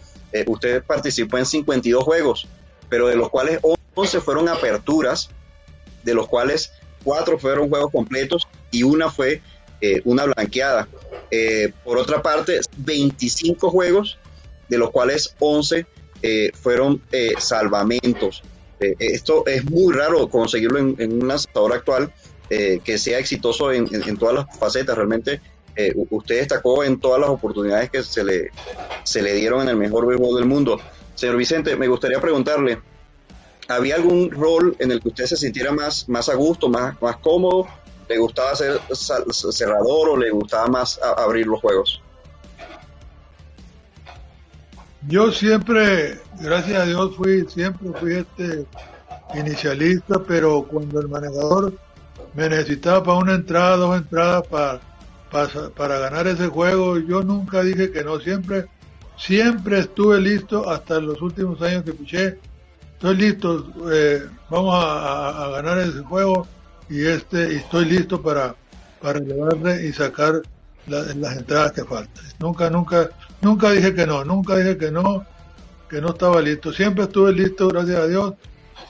usted 0.47 0.83
participó 0.83 1.39
en 1.39 1.47
52 1.47 2.03
juegos, 2.03 2.49
pero 2.89 3.07
de 3.07 3.17
los 3.17 3.31
cuales 3.31 3.61
11 3.95 4.21
fueron 4.21 4.49
aperturas, 4.49 5.31
de 6.03 6.15
los 6.15 6.27
cuales 6.27 6.73
4 7.05 7.39
fueron 7.39 7.69
juegos 7.69 7.93
completos 7.93 8.49
y 8.71 8.83
una 8.83 9.11
fue 9.11 9.43
una 10.05 10.25
blanqueada. 10.25 10.89
Eh, 11.31 11.73
por 11.85 11.99
otra 11.99 12.23
parte, 12.23 12.61
25 12.79 13.71
juegos, 13.71 14.19
de 14.69 14.79
los 14.79 14.91
cuales 14.91 15.35
11 15.39 15.87
eh, 16.23 16.51
fueron 16.55 17.03
eh, 17.12 17.33
salvamentos. 17.39 18.43
esto 18.79 19.47
es 19.47 19.65
muy 19.65 19.95
raro 19.95 20.29
conseguirlo 20.29 20.79
en, 20.79 21.23
un 21.23 21.29
lanzador 21.29 21.73
actual 21.73 22.12
que 22.49 22.99
sea 22.99 23.19
exitoso 23.19 23.73
en, 23.73 24.17
todas 24.17 24.35
las 24.35 24.59
facetas. 24.59 24.97
Realmente 24.97 25.41
usted 26.11 26.41
destacó 26.41 26.85
en 26.85 26.99
todas 26.99 27.21
las 27.21 27.31
oportunidades 27.31 27.91
que 27.91 28.03
se 28.03 28.25
le, 28.25 28.51
se 29.05 29.23
le 29.23 29.35
dieron 29.35 29.63
en 29.63 29.69
el 29.69 29.77
mejor 29.77 30.07
béisbol 30.07 30.37
del 30.37 30.47
mundo. 30.47 30.81
Señor 31.15 31.37
Vicente, 31.37 31.77
me 31.77 31.89
gustaría 31.89 32.21
preguntarle, 32.21 32.81
¿había 33.69 33.97
algún 33.97 34.31
rol 34.31 34.77
en 34.79 34.91
el 34.91 35.01
que 35.01 35.09
usted 35.09 35.27
se 35.27 35.37
sintiera 35.37 35.73
más, 35.73 36.09
más 36.09 36.29
a 36.29 36.35
gusto, 36.35 36.69
más, 36.69 37.01
más 37.01 37.17
cómodo 37.19 37.67
¿Le 38.09 38.19
gustaba 38.19 38.55
ser 38.55 38.81
cerrador 38.93 40.11
o 40.11 40.17
le 40.17 40.31
gustaba 40.31 40.67
más 40.69 41.01
abrir 41.17 41.47
los 41.47 41.61
juegos? 41.61 42.01
Yo 45.09 45.31
siempre, 45.33 46.21
gracias 46.41 46.81
a 46.81 46.85
Dios, 46.85 47.17
fui 47.17 47.45
siempre 47.49 47.91
fui 47.99 48.15
este 48.15 48.67
inicialista, 49.35 50.21
pero 50.27 50.63
cuando 50.65 51.01
el 51.01 51.09
manejador 51.09 51.73
me 52.37 52.51
necesitaba 52.51 53.03
para 53.03 53.18
una 53.18 53.35
entrada, 53.35 53.77
dos 53.77 53.96
entradas 53.96 54.46
para, 54.49 54.81
para, 55.75 55.99
ganar 55.99 56.27
ese 56.27 56.49
juego, 56.49 56.99
yo 56.99 57.22
nunca 57.22 57.62
dije 57.62 57.90
que 57.90 58.05
no, 58.05 58.20
siempre, 58.20 58.66
siempre 59.16 59.81
estuve 59.81 60.20
listo 60.20 60.68
hasta 60.68 61.01
los 61.01 61.20
últimos 61.22 61.61
años 61.62 61.83
que 61.83 61.92
piché. 61.92 62.38
Estoy 62.92 63.16
listo, 63.16 63.72
eh, 63.90 64.27
vamos 64.51 64.75
a, 64.79 65.49
ganar 65.55 65.79
ese 65.79 66.01
juego 66.01 66.46
y 66.88 67.05
este 67.07 67.57
estoy 67.57 67.87
listo 67.87 68.22
para, 68.22 68.55
para 69.01 69.18
llevarle 69.18 69.87
y 69.87 69.92
sacar 69.92 70.42
las 70.87 71.37
entradas 71.37 71.72
que 71.72 71.85
faltan. 71.85 72.25
Nunca, 72.38 72.70
nunca, 72.70 73.11
nunca 73.40 73.70
dije 73.70 73.94
que 73.94 74.07
no, 74.07 74.25
nunca 74.25 74.57
dije 74.57 74.77
que 74.77 74.90
no, 74.90 75.25
que 75.88 76.01
no 76.01 76.11
estaba 76.11 76.40
listo. 76.40 76.72
Siempre 76.72 77.05
estuve 77.05 77.33
listo, 77.33 77.68
gracias 77.68 77.99
a 77.99 78.07
Dios, 78.07 78.35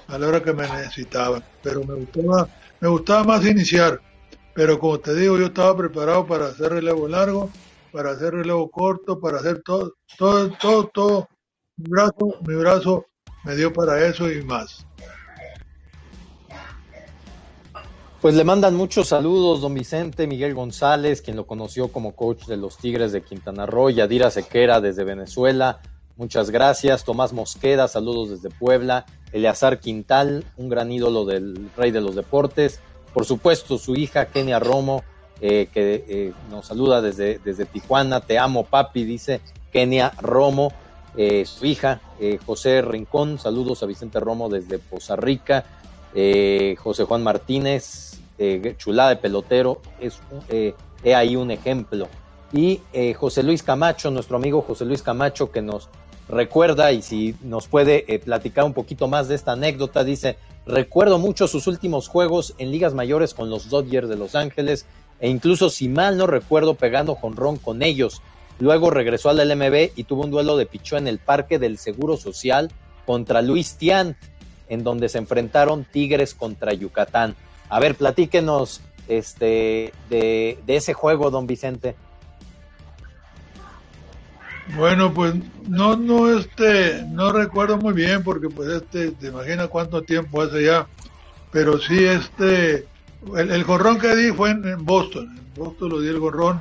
a 0.08 0.18
la 0.18 0.26
hora 0.26 0.42
que 0.42 0.52
me 0.52 0.68
necesitaba. 0.68 1.42
Pero 1.62 1.84
me 1.84 1.94
gustaba, 1.94 2.48
me 2.80 2.88
gustaba 2.88 3.24
más 3.24 3.46
iniciar. 3.46 4.00
Pero 4.54 4.78
como 4.78 4.98
te 4.98 5.14
digo, 5.14 5.36
yo 5.38 5.46
estaba 5.46 5.76
preparado 5.76 6.26
para 6.26 6.46
hacer 6.46 6.72
relevo 6.72 7.06
largo, 7.08 7.50
para 7.92 8.12
hacer 8.12 8.32
relevo 8.32 8.70
corto, 8.70 9.20
para 9.20 9.38
hacer 9.38 9.62
todo, 9.62 9.94
todo, 10.16 10.50
todo, 10.60 10.86
todo. 10.88 11.28
Mi 11.76 11.90
brazo, 11.90 12.38
mi 12.46 12.54
brazo 12.54 13.06
me 13.44 13.54
dio 13.54 13.72
para 13.72 14.06
eso 14.06 14.30
y 14.30 14.42
más. 14.42 14.86
Pues 18.20 18.34
le 18.34 18.44
mandan 18.44 18.74
muchos 18.74 19.08
saludos, 19.08 19.60
don 19.60 19.74
Vicente, 19.74 20.26
Miguel 20.26 20.54
González, 20.54 21.20
quien 21.20 21.36
lo 21.36 21.46
conoció 21.46 21.92
como 21.92 22.16
coach 22.16 22.46
de 22.46 22.56
los 22.56 22.78
Tigres 22.78 23.12
de 23.12 23.22
Quintana 23.22 23.66
Roo, 23.66 23.90
Yadira 23.90 24.30
Sequera 24.30 24.80
desde 24.80 25.04
Venezuela, 25.04 25.80
muchas 26.16 26.50
gracias, 26.50 27.04
Tomás 27.04 27.32
Mosqueda, 27.32 27.88
saludos 27.88 28.30
desde 28.30 28.50
Puebla, 28.50 29.06
Eleazar 29.32 29.80
Quintal, 29.80 30.44
un 30.56 30.68
gran 30.68 30.90
ídolo 30.90 31.24
del 31.24 31.70
rey 31.76 31.90
de 31.90 32.00
los 32.00 32.14
deportes, 32.14 32.80
por 33.12 33.24
supuesto 33.24 33.78
su 33.78 33.96
hija 33.96 34.26
Kenia 34.26 34.58
Romo, 34.58 35.04
eh, 35.40 35.68
que 35.72 36.04
eh, 36.08 36.32
nos 36.50 36.66
saluda 36.66 37.02
desde, 37.02 37.38
desde 37.44 37.66
Tijuana, 37.66 38.20
te 38.20 38.38
amo 38.38 38.64
papi, 38.64 39.04
dice 39.04 39.40
Kenia 39.72 40.12
Romo, 40.20 40.72
eh, 41.16 41.44
su 41.46 41.64
hija 41.64 42.00
José 42.44 42.82
Rincón, 42.82 43.38
saludos 43.38 43.82
a 43.82 43.86
Vicente 43.86 44.20
Romo 44.20 44.48
desde 44.48 44.78
Poza 44.78 45.16
Rica, 45.16 45.64
José 46.14 47.04
Juan 47.04 47.22
Martínez, 47.22 48.18
chulada 48.78 49.10
de 49.10 49.16
pelotero, 49.16 49.82
es 50.00 50.18
ahí 51.14 51.36
un 51.36 51.50
ejemplo. 51.50 52.08
Y 52.52 52.80
José 53.18 53.42
Luis 53.42 53.62
Camacho, 53.62 54.10
nuestro 54.10 54.36
amigo 54.36 54.62
José 54.62 54.86
Luis 54.86 55.02
Camacho, 55.02 55.50
que 55.50 55.60
nos 55.60 55.90
recuerda 56.28 56.92
y 56.92 57.02
si 57.02 57.34
nos 57.42 57.68
puede 57.68 58.20
platicar 58.24 58.64
un 58.64 58.74
poquito 58.74 59.08
más 59.08 59.28
de 59.28 59.34
esta 59.34 59.52
anécdota, 59.52 60.04
dice, 60.04 60.36
recuerdo 60.66 61.18
mucho 61.18 61.48
sus 61.48 61.66
últimos 61.66 62.08
juegos 62.08 62.54
en 62.58 62.70
ligas 62.70 62.94
mayores 62.94 63.34
con 63.34 63.50
los 63.50 63.70
Dodgers 63.70 64.08
de 64.08 64.16
Los 64.16 64.34
Ángeles 64.34 64.86
e 65.20 65.28
incluso 65.28 65.70
si 65.70 65.88
mal 65.88 66.16
no 66.16 66.26
recuerdo 66.26 66.74
pegando 66.74 67.14
jonrón 67.14 67.56
con 67.56 67.82
ellos. 67.82 68.22
Luego 68.58 68.90
regresó 68.90 69.28
al 69.28 69.48
LMB 69.48 69.90
y 69.96 70.04
tuvo 70.04 70.24
un 70.24 70.30
duelo 70.30 70.56
de 70.56 70.66
pichó 70.66 70.96
en 70.96 71.06
el 71.08 71.18
Parque 71.18 71.58
del 71.58 71.78
Seguro 71.78 72.16
Social 72.16 72.70
contra 73.04 73.42
Luis 73.42 73.76
Tian, 73.76 74.16
en 74.68 74.82
donde 74.82 75.08
se 75.08 75.18
enfrentaron 75.18 75.84
Tigres 75.84 76.34
contra 76.34 76.72
Yucatán. 76.72 77.36
A 77.68 77.80
ver, 77.80 77.94
platíquenos 77.94 78.80
este, 79.08 79.92
de, 80.08 80.58
ese 80.66 80.94
juego, 80.94 81.30
don 81.30 81.46
Vicente. 81.46 81.94
Bueno, 84.74 85.14
pues 85.14 85.34
no, 85.68 85.96
no, 85.96 86.36
este, 86.36 87.04
no 87.10 87.32
recuerdo 87.32 87.76
muy 87.76 87.94
bien 87.94 88.22
porque 88.24 88.48
pues 88.48 88.68
este, 88.68 89.12
te 89.12 89.28
imaginas 89.28 89.68
cuánto 89.68 90.02
tiempo 90.02 90.42
hace 90.42 90.64
ya, 90.64 90.86
pero 91.52 91.78
sí 91.78 92.04
este, 92.04 92.86
el, 93.36 93.50
el 93.50 93.64
gorrón 93.64 93.98
que 93.98 94.14
di 94.16 94.32
fue 94.32 94.50
en, 94.50 94.84
Boston, 94.84 95.38
en 95.38 95.54
Boston 95.54 95.88
lo 95.88 96.00
di 96.00 96.08
el 96.08 96.18
gorrón, 96.18 96.60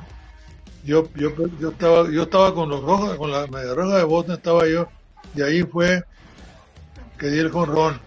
yo, 0.84 1.08
yo, 1.16 1.32
yo 1.58 1.70
estaba, 1.70 2.08
yo 2.10 2.22
estaba 2.22 2.54
con 2.54 2.68
los 2.68 2.82
rojos, 2.82 3.16
con 3.16 3.32
la 3.32 3.46
media 3.48 3.74
roja 3.74 3.98
de 3.98 4.04
Boston 4.04 4.36
estaba 4.36 4.68
yo, 4.68 4.88
y 5.34 5.42
ahí 5.42 5.62
fue 5.64 6.04
que 7.18 7.28
di 7.28 7.38
el 7.40 7.50
jonrón. 7.50 8.00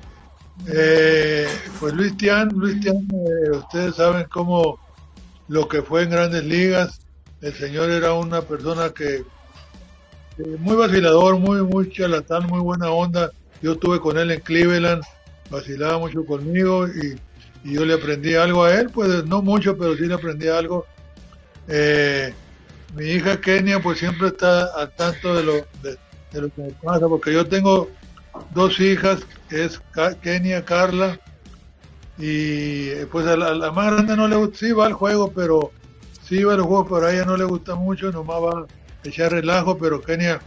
Eh, 0.68 1.48
pues 1.80 1.94
Luis 1.94 2.16
Tian, 2.18 2.50
Luis 2.50 2.80
Tian, 2.82 3.08
eh, 3.12 3.52
ustedes 3.58 3.96
saben 3.96 4.28
cómo 4.30 4.80
lo 5.48 5.68
que 5.68 5.82
fue 5.82 6.04
en 6.04 6.10
grandes 6.10 6.44
ligas, 6.44 7.02
el 7.42 7.54
señor 7.54 7.90
era 7.90 8.14
una 8.14 8.42
persona 8.42 8.90
que 8.90 9.24
muy 10.60 10.76
vacilador, 10.76 11.38
muy, 11.38 11.62
muy 11.64 11.92
charlatán, 11.92 12.48
muy 12.48 12.60
buena 12.60 12.90
onda. 12.90 13.32
Yo 13.62 13.74
estuve 13.74 14.00
con 14.00 14.18
él 14.18 14.32
en 14.32 14.40
Cleveland, 14.40 15.04
vacilaba 15.50 16.00
mucho 16.00 16.26
conmigo 16.26 16.88
y, 16.88 17.18
yo 17.62 17.84
le 17.84 17.96
aprendí 17.96 18.36
algo 18.36 18.64
a 18.64 18.74
él, 18.74 18.90
pues 18.90 19.26
no 19.26 19.42
mucho, 19.42 19.78
pero 19.78 19.94
sí 19.98 20.06
le 20.06 20.14
aprendí 20.14 20.48
algo. 20.48 20.86
Eh, 21.68 22.34
mi 22.96 23.06
hija 23.06 23.42
Kenia 23.42 23.82
pues 23.82 24.00
siempre 24.00 24.30
está 24.30 24.64
al 24.78 24.96
tanto 24.96 25.36
de 25.36 25.44
lo, 25.44 25.54
de, 25.84 26.42
lo 26.42 26.48
que 26.54 26.62
me 26.62 26.72
pasa, 26.72 27.06
porque 27.10 27.34
yo 27.34 27.46
tengo 27.46 27.90
dos 28.56 28.80
hijas, 28.80 29.20
es 29.50 29.82
Kenia, 30.22 30.64
Carla, 30.64 31.20
y 32.18 32.96
pues 33.12 33.28
a 33.28 33.36
la, 33.36 33.72
más 33.74 33.92
grande 33.92 34.16
no 34.16 34.30
le 34.30 34.38
gusta, 34.38 34.58
sí 34.58 34.72
va 34.72 34.86
al 34.86 34.94
juego, 34.94 35.30
pero 35.34 35.72
sí 36.24 36.42
va 36.46 36.54
al 36.54 36.62
juego, 36.62 36.88
pero 36.88 37.08
a 37.08 37.14
ella 37.14 37.26
no 37.26 37.36
le 37.36 37.44
gusta 37.44 37.76
mucho, 37.76 38.10
nomás 38.10 38.38
va 38.38 38.68
echar 39.04 39.32
relajo, 39.32 39.78
pero 39.78 40.02
Kenia 40.02 40.42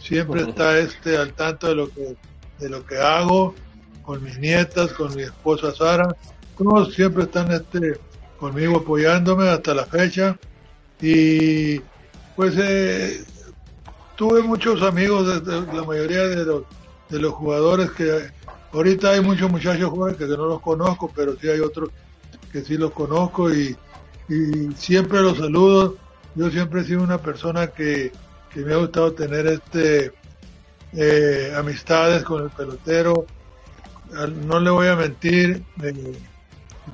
siempre 0.00 0.42
está 0.42 0.78
este 0.78 1.16
al 1.16 1.32
tanto 1.32 1.68
de 1.68 1.74
lo 1.74 1.88
que 1.88 2.16
de 2.58 2.68
lo 2.68 2.84
que 2.86 2.98
hago 2.98 3.54
con 4.02 4.22
mis 4.22 4.38
nietas, 4.38 4.92
con 4.92 5.14
mi 5.14 5.22
esposa 5.22 5.74
Sara, 5.74 6.16
todos 6.56 6.94
siempre 6.94 7.24
están 7.24 7.50
este 7.52 7.98
conmigo 8.38 8.78
apoyándome 8.78 9.48
hasta 9.48 9.74
la 9.74 9.84
fecha. 9.84 10.38
Y 11.00 11.80
pues 12.34 12.54
eh, 12.56 13.24
tuve 14.16 14.42
muchos 14.42 14.82
amigos, 14.82 15.42
la 15.46 15.84
mayoría 15.84 16.22
de 16.28 16.44
los 16.44 16.62
de 17.08 17.20
los 17.20 17.34
jugadores 17.34 17.90
que 17.92 18.30
ahorita 18.72 19.10
hay 19.10 19.20
muchos 19.20 19.50
muchachos 19.50 19.90
jóvenes 19.90 20.18
que 20.18 20.26
no 20.26 20.46
los 20.46 20.60
conozco, 20.60 21.10
pero 21.14 21.36
sí 21.38 21.48
hay 21.48 21.60
otros 21.60 21.90
que 22.52 22.62
sí 22.62 22.76
los 22.76 22.92
conozco 22.92 23.52
y, 23.52 23.76
siempre 24.76 25.20
los 25.20 25.38
saludo. 25.38 25.96
Yo 26.36 26.50
siempre 26.50 26.82
he 26.82 26.84
sido 26.84 27.02
una 27.02 27.18
persona 27.18 27.68
que, 27.68 28.12
me 28.54 28.72
ha 28.72 28.76
gustado 28.76 29.12
tener 29.12 29.46
este 29.46 30.12
eh, 30.94 31.52
amistades 31.56 32.22
con 32.22 32.44
el 32.44 32.50
pelotero. 32.50 33.26
No 34.46 34.60
le 34.60 34.70
voy 34.70 34.86
a 34.86 34.96
mentir, 34.96 35.62
me, 35.76 35.92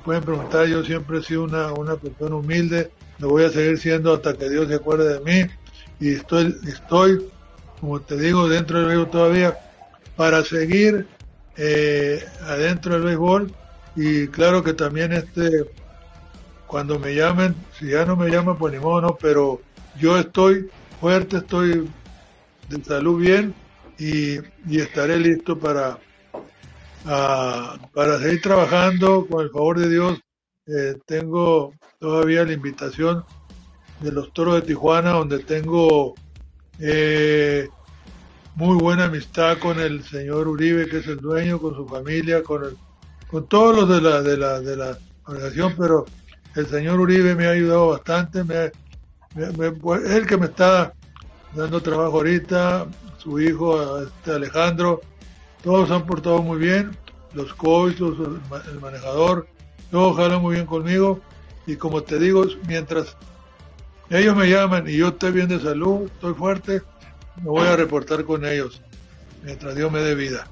pueden 0.04 0.22
preguntar, 0.22 0.66
yo 0.66 0.82
siempre 0.82 1.18
he 1.18 1.22
sido 1.22 1.44
una, 1.44 1.72
una 1.72 1.96
persona 1.96 2.34
humilde, 2.34 2.90
lo 3.18 3.28
voy 3.28 3.44
a 3.44 3.50
seguir 3.50 3.78
siendo 3.78 4.14
hasta 4.14 4.34
que 4.34 4.48
Dios 4.48 4.68
se 4.68 4.74
acuerde 4.74 5.18
de 5.18 5.20
mí. 5.20 5.50
Y 6.00 6.14
estoy, 6.14 6.56
estoy 6.66 7.30
como 7.82 8.00
te 8.00 8.16
digo, 8.16 8.48
dentro 8.48 8.78
del 8.78 8.90
río 8.90 9.06
todavía 9.08 9.58
para 10.14 10.44
seguir 10.44 11.08
eh, 11.56 12.24
adentro 12.42 12.94
del 12.94 13.02
béisbol. 13.02 13.52
Y 13.96 14.28
claro 14.28 14.62
que 14.62 14.72
también 14.72 15.12
este 15.12 15.64
cuando 16.72 16.98
me 16.98 17.14
llamen, 17.14 17.54
si 17.78 17.90
ya 17.90 18.06
no 18.06 18.16
me 18.16 18.30
llaman 18.30 18.56
pues 18.56 18.72
ni 18.72 18.80
modo, 18.80 19.02
no, 19.02 19.18
pero 19.20 19.60
yo 20.00 20.16
estoy 20.16 20.70
fuerte, 21.02 21.36
estoy 21.36 21.86
de 22.70 22.82
salud 22.82 23.20
bien 23.20 23.54
y, 23.98 24.38
estaré 24.74 25.18
listo 25.18 25.58
para, 25.58 25.98
para 27.04 28.18
seguir 28.20 28.40
trabajando 28.40 29.26
con 29.26 29.42
el 29.42 29.50
favor 29.50 29.80
de 29.80 29.90
Dios. 29.90 30.18
Eh, 30.66 30.96
tengo 31.04 31.74
todavía 31.98 32.42
la 32.42 32.54
invitación 32.54 33.22
de 34.00 34.10
los 34.10 34.32
Toros 34.32 34.54
de 34.54 34.62
Tijuana 34.62 35.10
donde 35.10 35.40
tengo 35.40 36.14
eh, 36.78 37.68
muy 38.54 38.78
buena 38.78 39.04
amistad 39.04 39.58
con 39.58 39.78
el 39.78 40.02
señor 40.04 40.48
Uribe, 40.48 40.88
que 40.88 41.00
es 41.00 41.06
el 41.06 41.18
dueño, 41.18 41.60
con 41.60 41.74
su 41.74 41.86
familia, 41.86 42.42
con, 42.42 42.64
el, 42.64 42.78
con 43.30 43.46
todos 43.46 43.76
los 43.76 43.88
de 43.90 44.00
la, 44.00 44.22
de, 44.22 44.38
la, 44.38 44.60
de 44.60 44.76
la 44.76 44.98
organización, 45.26 45.74
pero 45.76 46.06
el 46.54 46.66
señor 46.66 47.00
Uribe 47.00 47.34
me 47.34 47.46
ha 47.46 47.50
ayudado 47.50 47.88
bastante, 47.88 48.44
me, 48.44 48.66
es 48.66 50.10
el 50.10 50.26
que 50.26 50.36
me 50.36 50.46
está 50.46 50.92
dando 51.54 51.80
trabajo 51.80 52.18
ahorita, 52.18 52.86
su 53.18 53.40
hijo 53.40 54.02
este 54.02 54.32
Alejandro, 54.32 55.00
todos 55.62 55.90
han 55.90 56.04
portado 56.04 56.42
muy 56.42 56.58
bien, 56.58 56.96
los 57.34 57.54
coitos, 57.54 58.16
el 58.70 58.80
manejador, 58.80 59.46
todos 59.90 60.16
jalan 60.16 60.42
muy 60.42 60.54
bien 60.56 60.66
conmigo 60.66 61.20
y 61.66 61.76
como 61.76 62.02
te 62.02 62.18
digo, 62.18 62.44
mientras 62.66 63.16
ellos 64.10 64.36
me 64.36 64.48
llaman 64.48 64.88
y 64.88 64.96
yo 64.96 65.08
estoy 65.08 65.32
bien 65.32 65.48
de 65.48 65.60
salud, 65.60 66.06
estoy 66.06 66.34
fuerte, 66.34 66.82
me 67.36 67.48
voy 67.48 67.66
a 67.66 67.76
reportar 67.76 68.24
con 68.24 68.44
ellos 68.44 68.82
mientras 69.42 69.74
Dios 69.74 69.90
me 69.90 70.00
dé 70.00 70.14
vida. 70.14 70.46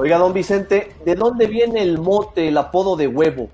Oiga, 0.00 0.16
don 0.16 0.32
Vicente, 0.32 0.92
¿de 1.04 1.14
dónde 1.14 1.46
viene 1.46 1.82
el 1.82 1.98
mote, 1.98 2.48
el 2.48 2.56
apodo 2.56 2.96
de 2.96 3.06
huevo? 3.06 3.50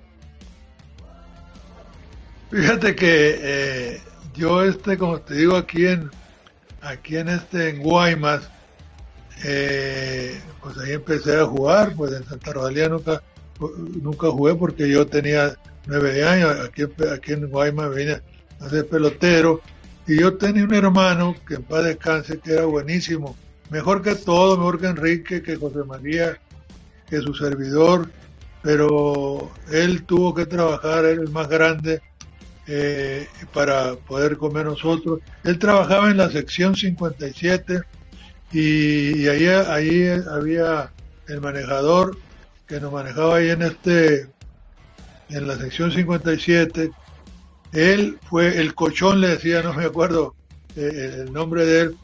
Fíjate 2.53 2.95
que 2.95 3.41
eh, 3.43 4.01
yo 4.33 4.63
este, 4.63 4.97
como 4.97 5.21
te 5.21 5.35
digo, 5.35 5.57
aquí 5.57 5.87
en 5.87 6.09
aquí 6.83 7.17
en 7.17 7.31
este 7.31 7.71
en 7.71 7.83
Guaymas, 7.83 8.49
eh, 9.45 10.41
pues 10.63 10.79
ahí 10.79 10.93
empecé 10.93 11.37
a 11.37 11.47
jugar, 11.47 11.97
pues 11.97 12.13
en 12.13 12.23
Santa 12.23 12.53
Rosalía 12.53 12.91
nunca, 12.91 13.21
nunca 14.01 14.31
jugué 14.31 14.55
porque 14.55 14.89
yo 14.89 15.05
tenía 15.05 15.57
nueve 15.87 16.25
años, 16.25 16.61
aquí, 16.61 16.85
aquí 17.13 17.33
en 17.33 17.51
Guaymas 17.51 17.93
vine 17.93 18.21
de 18.71 18.85
pelotero. 18.85 19.61
Y 20.07 20.21
yo 20.21 20.37
tenía 20.37 20.63
un 20.63 20.75
hermano 20.75 21.35
que 21.45 21.55
en 21.55 21.65
paz 21.65 21.87
descanse, 21.87 22.39
que 22.39 22.53
era 22.53 22.67
buenísimo, 22.67 23.35
mejor 23.71 24.03
que 24.03 24.15
todo, 24.15 24.57
mejor 24.57 24.81
que 24.81 24.87
Enrique, 24.87 25.43
que 25.43 25.57
José 25.57 25.85
María, 25.85 26.39
que 27.09 27.21
su 27.21 27.35
servidor, 27.35 28.11
pero 28.63 29.51
él 29.71 30.05
tuvo 30.05 30.35
que 30.35 30.47
trabajar, 30.47 31.05
era 31.05 31.23
el 31.23 31.31
más 31.31 31.49
grande 31.49 32.01
eh, 32.67 33.29
para 33.53 33.95
poder 33.95 34.37
comer 34.37 34.67
nosotros. 34.67 35.21
Él 35.45 35.59
trabajaba 35.59 36.11
en 36.11 36.17
la 36.17 36.31
sección 36.31 36.75
57 36.75 37.81
y, 38.53 39.23
y 39.23 39.29
ahí, 39.29 39.47
ahí 39.47 40.09
había 40.31 40.93
el 41.29 41.41
manejador 41.41 42.17
que 42.67 42.81
nos 42.81 42.93
manejaba 42.93 43.37
ahí 43.37 43.51
en 43.51 43.63
este 43.63 44.29
en 45.29 45.49
la 45.49 45.57
sección 45.57 45.91
57 45.91 46.91
él 47.73 48.19
fue 48.23 48.59
el 48.59 48.75
cochón, 48.75 49.21
le 49.21 49.29
decía, 49.29 49.63
no 49.63 49.75
me 49.75 49.85
acuerdo 49.85 50.35
eh, 50.77 51.25
el 51.27 51.33
nombre 51.33 51.67
de 51.67 51.81
él. 51.81 51.97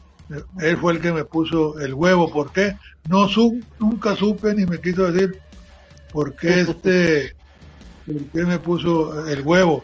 Él 0.59 0.77
fue 0.77 0.93
el 0.93 1.01
que 1.01 1.11
me 1.11 1.25
puso 1.25 1.79
el 1.79 1.93
huevo. 1.93 2.31
¿Por 2.31 2.51
qué? 2.51 2.77
No 3.07 3.27
su, 3.27 3.61
nunca 3.79 4.15
supe 4.15 4.53
ni 4.53 4.65
me 4.65 4.79
quiso 4.79 5.11
decir 5.11 5.39
por 6.11 6.35
qué 6.35 6.61
este, 6.61 7.35
por 8.05 8.23
qué 8.31 8.45
me 8.45 8.59
puso 8.59 9.27
el 9.27 9.41
huevo. 9.41 9.83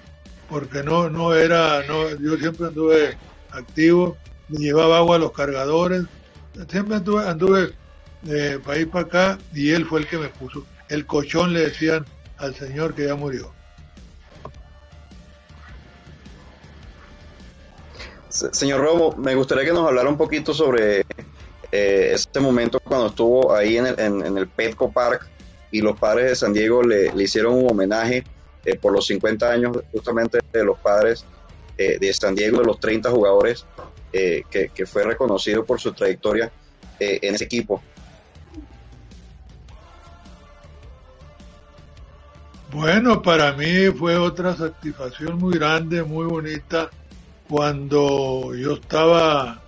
Porque 0.49 0.81
no, 0.83 1.09
no 1.09 1.33
era, 1.35 1.83
no, 1.87 2.09
yo 2.17 2.37
siempre 2.37 2.67
anduve 2.67 3.17
activo, 3.51 4.17
le 4.49 4.59
llevaba 4.59 4.97
agua 4.97 5.17
a 5.17 5.19
los 5.19 5.31
cargadores, 5.31 6.05
siempre 6.67 6.95
anduve, 6.95 7.27
anduve 7.27 7.73
eh, 8.27 8.59
para 8.63 8.79
ir 8.79 8.89
para 8.89 9.05
acá 9.05 9.37
y 9.53 9.71
él 9.71 9.85
fue 9.85 9.99
el 9.99 10.07
que 10.07 10.17
me 10.17 10.29
puso. 10.29 10.65
El 10.87 11.05
cochón 11.05 11.53
le 11.53 11.61
decían 11.61 12.05
al 12.37 12.55
señor 12.55 12.95
que 12.95 13.05
ya 13.05 13.15
murió. 13.15 13.53
Señor 18.29 18.81
Romo, 18.81 19.15
me 19.17 19.33
gustaría 19.33 19.65
que 19.65 19.73
nos 19.73 19.87
hablara 19.87 20.07
un 20.07 20.17
poquito 20.17 20.53
sobre 20.53 20.99
eh, 21.71 22.11
ese 22.13 22.39
momento 22.39 22.79
cuando 22.79 23.07
estuvo 23.07 23.53
ahí 23.53 23.77
en 23.77 23.87
el, 23.87 23.99
en, 23.99 24.37
el 24.37 24.47
Petco 24.47 24.91
Park 24.91 25.27
y 25.71 25.81
los 25.81 25.97
padres 25.99 26.29
de 26.29 26.35
San 26.35 26.53
Diego 26.53 26.83
le, 26.83 27.11
hicieron 27.21 27.55
un 27.55 27.71
homenaje 27.71 28.23
eh, 28.65 28.75
por 28.75 28.93
los 28.93 29.07
50 29.07 29.51
años 29.51 29.79
justamente 29.91 30.39
de 30.51 30.63
los 30.63 30.77
padres 30.77 31.25
eh, 31.77 31.97
de 31.99 32.13
San 32.13 32.35
Diego, 32.35 32.59
de 32.59 32.65
los 32.65 32.79
30 32.79 33.09
jugadores, 33.09 33.65
que, 34.11 34.71
que, 34.73 34.85
fue 34.87 35.03
reconocido 35.03 35.63
por 35.63 35.79
su 35.79 35.93
trayectoria 35.93 36.51
en 36.99 37.35
ese 37.35 37.43
equipo. 37.43 37.79
Bueno, 42.71 43.21
para 43.21 43.53
mí 43.53 43.87
fue 43.95 44.17
otra 44.17 44.55
satisfacción 44.55 45.37
muy 45.37 45.53
grande, 45.53 46.03
muy 46.03 46.25
bonita, 46.25 46.89
cuando 47.49 48.53
yo 48.55 48.73
estaba 48.73 49.59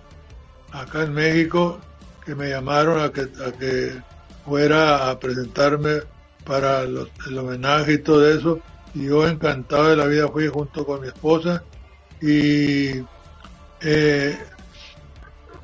acá 0.70 1.02
en 1.02 1.14
México 1.14 1.80
que 2.24 2.34
me 2.36 2.48
llamaron 2.48 3.02
a 3.02 3.10
que, 3.10 3.22
a 3.22 3.52
que 3.58 4.00
fuera 4.46 5.10
a 5.10 5.18
presentarme 5.18 6.02
para 6.44 6.82
el 6.82 7.38
homenaje 7.38 7.94
y 7.94 7.98
todo 7.98 8.28
eso. 8.28 8.60
Y 8.94 9.06
yo 9.06 9.26
encantado 9.26 9.88
de 9.88 9.96
la 9.96 10.06
vida 10.06 10.28
fui 10.28 10.46
junto 10.48 10.86
con 10.86 11.00
mi 11.00 11.08
esposa 11.08 11.64
y 12.20 13.02
eh, 13.80 14.38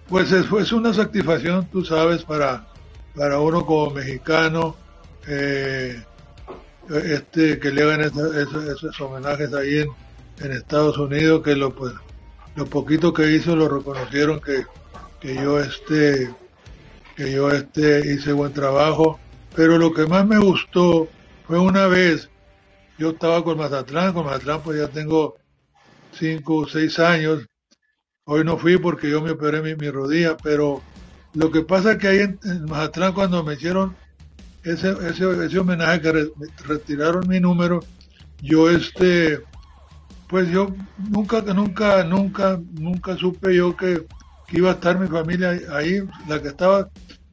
pues 0.08 0.32
es, 0.32 0.46
es, 0.50 0.72
una 0.72 0.92
satisfacción, 0.92 1.68
tú 1.70 1.84
sabes, 1.84 2.24
para, 2.24 2.66
para 3.14 3.38
uno 3.38 3.64
como 3.64 3.90
mexicano, 3.90 4.74
eh, 5.26 6.02
este, 6.88 7.60
que 7.60 7.70
le 7.70 7.82
hagan 7.82 8.00
esos, 8.00 9.00
homenajes 9.00 9.52
ahí 9.54 9.80
en, 9.80 9.88
en, 10.40 10.52
Estados 10.52 10.96
Unidos, 10.96 11.42
que 11.44 11.54
lo, 11.54 11.74
pues, 11.74 11.92
lo 12.56 12.66
poquito 12.66 13.12
que 13.12 13.30
hizo 13.32 13.54
lo 13.54 13.68
reconocieron 13.68 14.40
que, 14.40 14.64
que 15.20 15.34
yo 15.34 15.60
este 15.60 16.30
que 17.18 17.32
yo 17.32 17.50
este 17.50 18.14
hice 18.14 18.32
buen 18.32 18.52
trabajo, 18.52 19.18
pero 19.56 19.76
lo 19.76 19.92
que 19.92 20.06
más 20.06 20.24
me 20.24 20.38
gustó 20.38 21.08
fue 21.48 21.58
una 21.58 21.88
vez, 21.88 22.30
yo 22.96 23.10
estaba 23.10 23.42
con 23.42 23.58
Mazatlán, 23.58 24.12
con 24.12 24.24
Mazatlán 24.24 24.62
pues 24.62 24.78
ya 24.78 24.86
tengo 24.86 25.36
cinco 26.12 26.58
o 26.58 26.68
seis 26.68 27.00
años, 27.00 27.44
hoy 28.24 28.44
no 28.44 28.56
fui 28.56 28.78
porque 28.78 29.10
yo 29.10 29.20
me 29.20 29.32
operé 29.32 29.74
mi, 29.74 29.90
rodilla, 29.90 30.36
pero 30.36 30.80
lo 31.34 31.50
que 31.50 31.62
pasa 31.62 31.92
es 31.92 31.98
que 31.98 32.06
ahí 32.06 32.18
en, 32.20 32.38
Mazatlán 32.66 33.12
cuando 33.12 33.42
me 33.42 33.54
hicieron 33.54 33.96
ese, 34.62 34.94
ese, 35.08 35.44
ese 35.44 35.58
homenaje 35.58 36.00
que 36.00 36.30
retiraron 36.66 37.26
mi 37.26 37.40
número, 37.40 37.80
yo 38.40 38.70
este, 38.70 39.42
pues 40.28 40.48
yo 40.50 40.74
nunca, 41.10 41.40
nunca, 41.42 42.04
nunca, 42.04 42.60
nunca 42.72 43.16
supe 43.16 43.56
yo 43.56 43.76
que 43.76 44.06
iba 44.50 44.70
a 44.70 44.74
estar 44.74 44.98
mi 44.98 45.08
familia 45.08 45.58
ahí, 45.72 46.00
la 46.26 46.40
que 46.40 46.48
estaba 46.48 46.88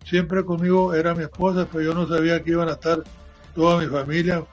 siempre 0.05 0.45
conmigo 0.45 0.93
era 0.93 1.13
mi 1.13 1.23
esposa, 1.23 1.67
pero 1.71 1.83
yo 1.83 1.93
no 1.93 2.07
sabía 2.07 2.41
que 2.43 2.51
iban 2.51 2.69
a 2.69 2.73
estar 2.73 3.03
toda 3.53 3.79
mi 3.79 3.87
familia, 3.87 4.43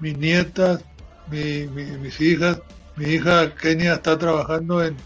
mis 0.00 0.16
nietas, 0.18 0.84
mis 1.30 2.20
hijas. 2.20 2.60
Mi 2.96 3.06
hija 3.06 3.54
Kenia 3.54 3.94
está 3.94 4.18
trabajando 4.18 4.84
en, 4.84 4.96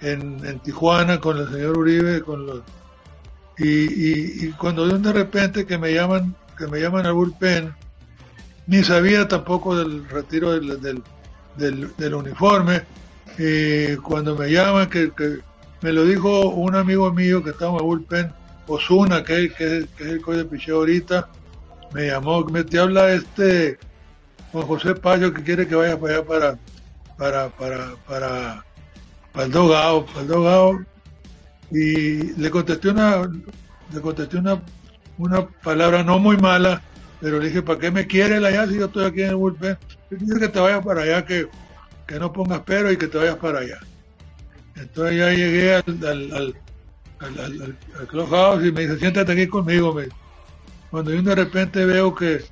en, 0.00 0.60
Tijuana 0.60 1.18
con 1.18 1.38
el 1.38 1.50
señor 1.50 1.76
Uribe, 1.76 2.22
con 2.22 2.46
los 2.46 2.62
y, 3.58 4.46
y, 4.46 4.52
cuando 4.52 4.86
de 4.86 5.12
repente 5.12 5.66
que 5.66 5.78
me 5.78 5.92
llaman, 5.92 6.36
que 6.56 6.68
me 6.68 6.80
llaman 6.80 7.06
al 7.06 7.14
bullpen, 7.14 7.74
ni 8.68 8.84
sabía 8.84 9.26
tampoco 9.26 9.76
del 9.76 10.08
retiro 10.08 10.52
del, 10.52 10.80
del, 10.80 11.02
del, 11.58 12.14
uniforme, 12.14 12.82
y 13.38 13.96
cuando 13.96 14.36
me 14.36 14.50
llaman 14.50 14.88
que, 14.88 15.10
me 15.80 15.92
lo 15.92 16.04
dijo 16.04 16.48
un 16.50 16.74
amigo 16.74 17.12
mío 17.12 17.42
que 17.42 17.50
estaba 17.50 17.78
en 17.78 17.84
bullpen, 17.84 18.32
Osuna, 18.66 19.22
que, 19.24 19.48
que, 19.50 19.86
que, 19.96 20.04
es 20.04 20.10
el 20.10 20.20
coche 20.20 20.38
de 20.38 20.44
picheo 20.44 20.76
ahorita, 20.76 21.28
me 21.92 22.08
llamó, 22.08 22.44
me 22.44 22.64
te 22.64 22.78
habla 22.78 23.12
este 23.12 23.78
Juan 24.52 24.66
José 24.66 24.94
Payo 24.94 25.32
que 25.32 25.42
quiere 25.42 25.66
que 25.66 25.74
vaya 25.74 25.98
para 25.98 26.14
allá 26.14 26.26
para, 26.26 26.58
para, 27.16 27.48
para, 27.50 27.96
para, 28.06 28.64
para 29.32 29.46
el 29.46 29.52
dogado, 29.52 30.06
para 30.06 30.20
el 30.20 30.26
dogado, 30.26 30.78
y 31.70 32.34
le 32.40 32.50
contesté 32.50 32.90
una, 32.90 33.30
le 33.92 34.00
contesté 34.00 34.38
una, 34.38 34.62
una 35.18 35.46
palabra 35.46 36.02
no 36.02 36.18
muy 36.18 36.36
mala, 36.36 36.82
pero 37.20 37.38
le 37.38 37.48
dije, 37.48 37.62
¿para 37.62 37.78
qué 37.78 37.90
me 37.90 38.06
quiere 38.06 38.36
allá 38.36 38.66
si 38.66 38.78
yo 38.78 38.86
estoy 38.86 39.06
aquí 39.06 39.22
en 39.22 39.30
el 39.30 39.36
bullpen? 39.36 39.78
Que 40.08 40.48
te 40.48 40.60
vayas 40.60 40.84
para 40.84 41.02
allá, 41.02 41.24
que, 41.24 41.48
que 42.06 42.18
no 42.18 42.32
pongas 42.32 42.62
pero 42.64 42.90
y 42.90 42.96
que 42.96 43.08
te 43.08 43.18
vayas 43.18 43.36
para 43.36 43.60
allá. 43.60 43.78
Entonces 44.76 45.18
ya 45.18 45.30
llegué 45.30 45.74
al, 45.74 45.84
al, 46.06 46.54
al, 47.20 47.76
al, 47.98 48.06
clubhouse 48.06 48.64
y 48.64 48.72
me 48.72 48.82
dice, 48.82 48.98
siéntate 48.98 49.32
aquí 49.32 49.46
conmigo. 49.46 49.92
Me. 49.92 50.08
Cuando 50.90 51.12
yo 51.12 51.20
de 51.20 51.34
repente 51.34 51.84
veo 51.84 52.14
que, 52.14 52.44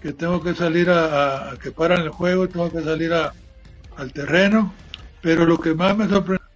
que 0.00 0.12
tengo 0.12 0.42
que 0.42 0.54
salir 0.54 0.88
a, 0.88 1.50
a, 1.50 1.56
que 1.58 1.70
paran 1.70 2.02
el 2.02 2.10
juego, 2.10 2.48
tengo 2.48 2.70
que 2.70 2.82
salir 2.82 3.12
a, 3.12 3.32
al 3.96 4.12
terreno, 4.12 4.72
pero 5.20 5.44
lo 5.44 5.58
que 5.58 5.74
más 5.74 5.96
me 5.96 6.08
sorprendió 6.08 6.46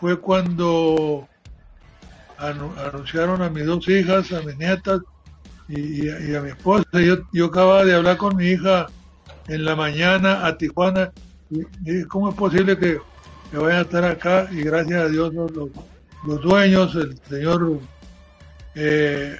fue 0.00 0.18
cuando 0.18 1.28
anunciaron 2.38 3.42
a 3.42 3.50
mis 3.50 3.66
dos 3.66 3.86
hijas, 3.88 4.32
a 4.32 4.40
mis 4.40 4.56
nietas 4.56 5.00
y, 5.68 6.06
y, 6.06 6.34
a, 6.34 6.40
mi 6.40 6.50
esposa. 6.50 6.84
Yo, 6.92 7.18
yo 7.32 7.46
acababa 7.46 7.84
de 7.84 7.94
hablar 7.94 8.16
con 8.16 8.34
mi 8.36 8.46
hija 8.46 8.86
en 9.50 9.64
la 9.64 9.76
mañana 9.76 10.46
a 10.46 10.56
Tijuana. 10.56 11.12
Y, 11.50 12.04
¿cómo 12.04 12.30
es 12.30 12.34
posible 12.34 12.78
que 12.78 12.98
que 13.50 13.58
vayan 13.58 13.78
a 13.78 13.82
estar 13.82 14.04
acá 14.04 14.48
y 14.52 14.62
gracias 14.62 15.02
a 15.02 15.08
Dios 15.08 15.34
los, 15.34 15.50
los, 16.24 16.40
dueños, 16.40 16.94
el 16.94 17.18
señor 17.28 17.80
eh, 18.76 19.36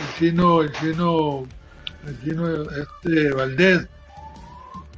el 0.00 0.18
chino, 0.18 0.62
el 0.62 0.72
chino, 0.72 1.46
el 2.06 2.20
chino 2.22 2.62
este 2.62 3.30
Valdés 3.32 3.86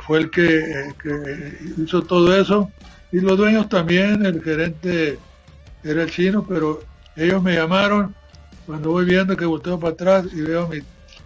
fue 0.06 0.20
el 0.20 0.30
que, 0.30 0.58
eh, 0.58 0.94
que, 1.02 1.82
hizo 1.82 2.02
todo 2.02 2.34
eso. 2.34 2.70
Y 3.12 3.20
los 3.20 3.36
dueños 3.36 3.68
también, 3.68 4.24
el 4.24 4.42
gerente 4.42 5.18
era 5.84 6.02
el 6.02 6.10
chino, 6.10 6.44
pero 6.48 6.82
ellos 7.16 7.42
me 7.42 7.54
llamaron 7.54 8.14
cuando 8.66 8.92
voy 8.92 9.04
viendo 9.04 9.36
que 9.36 9.44
volteo 9.44 9.78
para 9.78 9.92
atrás 9.92 10.26
y 10.32 10.40
veo 10.40 10.68
mi, 10.68 10.78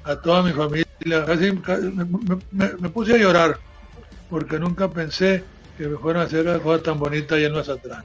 a 0.02 0.16
toda 0.16 0.42
mi 0.42 0.52
familia, 0.52 0.83
casi, 1.26 1.52
me, 1.52 2.72
me 2.78 2.88
puse 2.88 3.14
a 3.14 3.18
llorar 3.18 3.58
porque 4.30 4.58
nunca 4.58 4.88
pensé 4.88 5.44
que 5.76 5.88
me 5.88 5.96
fueron 5.96 6.22
a 6.22 6.26
hacer 6.26 6.44
las 6.44 6.60
cosas 6.60 6.82
tan 6.82 6.98
bonitas 6.98 7.38
y 7.38 7.44
en 7.44 7.56
atrás. 7.56 8.04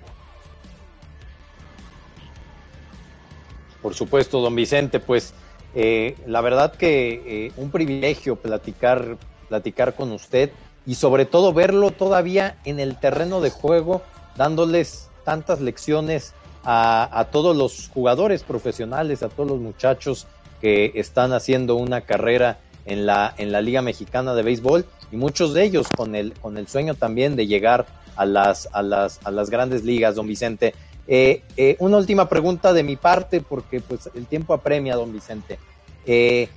Por 3.82 3.93
supuesto, 3.93 4.41
don 4.41 4.56
Vicente, 4.56 4.99
pues 4.99 5.34
eh, 5.73 6.15
la 6.25 6.41
verdad 6.41 6.75
que 6.75 7.47
eh, 7.47 7.52
un 7.56 7.71
privilegio 7.71 8.36
platicar, 8.36 9.17
platicar 9.47 9.95
con 9.95 10.12
usted 10.12 10.52
y 10.86 10.95
sobre 10.95 11.25
todo 11.25 11.54
verlo 11.54 11.91
todavía 11.91 12.58
en 12.65 12.80
el 12.80 12.99
terreno 12.99 13.39
de 13.41 13.52
juego, 13.52 14.02
dándoles 14.36 15.10
tantas 15.23 15.62
lecciones 15.62 16.34
a, 16.63 17.10
a, 17.17 17.25
todos 17.25 17.56
los 17.56 17.89
jugadores 17.93 18.43
profesionales, 18.43 19.23
a 19.23 19.30
todos 19.30 19.49
los 19.49 19.60
muchachos 19.60 20.28
que 20.60 20.91
están 20.95 21.32
haciendo 21.32 21.75
una 21.75 22.02
carrera 22.02 22.60
en 22.89 23.06
la, 23.06 23.34
en 23.38 23.52
la 23.52 23.62
Liga 23.62 23.82
Mexicana 23.82 24.34
de 24.34 24.43
Béisbol 24.43 24.86
y 25.12 25.15
muchos 25.15 25.54
de 25.54 25.63
ellos 25.63 25.88
con 25.95 26.15
el, 26.15 26.34
con 26.34 26.58
el 26.58 26.67
sueño 26.67 26.95
también 26.95 27.36
de 27.36 27.47
llegar 27.47 27.86
a 28.15 28.25
las, 28.25 28.67
a 28.73 28.82
las, 28.82 29.19
a 29.23 29.32
las 29.32 29.49
grandes 29.49 29.86
ligas, 29.86 30.15
don 30.15 30.28
Vicente. 30.28 30.73
Eh, 31.08 31.41
eh, 31.56 31.75
una 31.80 31.97
última 31.97 32.28
pregunta 32.28 32.73
de 32.73 32.84
mi 32.84 32.95
parte, 32.95 33.41
porque 33.41 33.80
pues 33.80 34.10
el 34.13 34.25
tiempo 34.25 34.54
apremia, 34.54 34.95
don 34.95 35.13
Vicente. 35.13 35.58
Eh, 36.06 36.49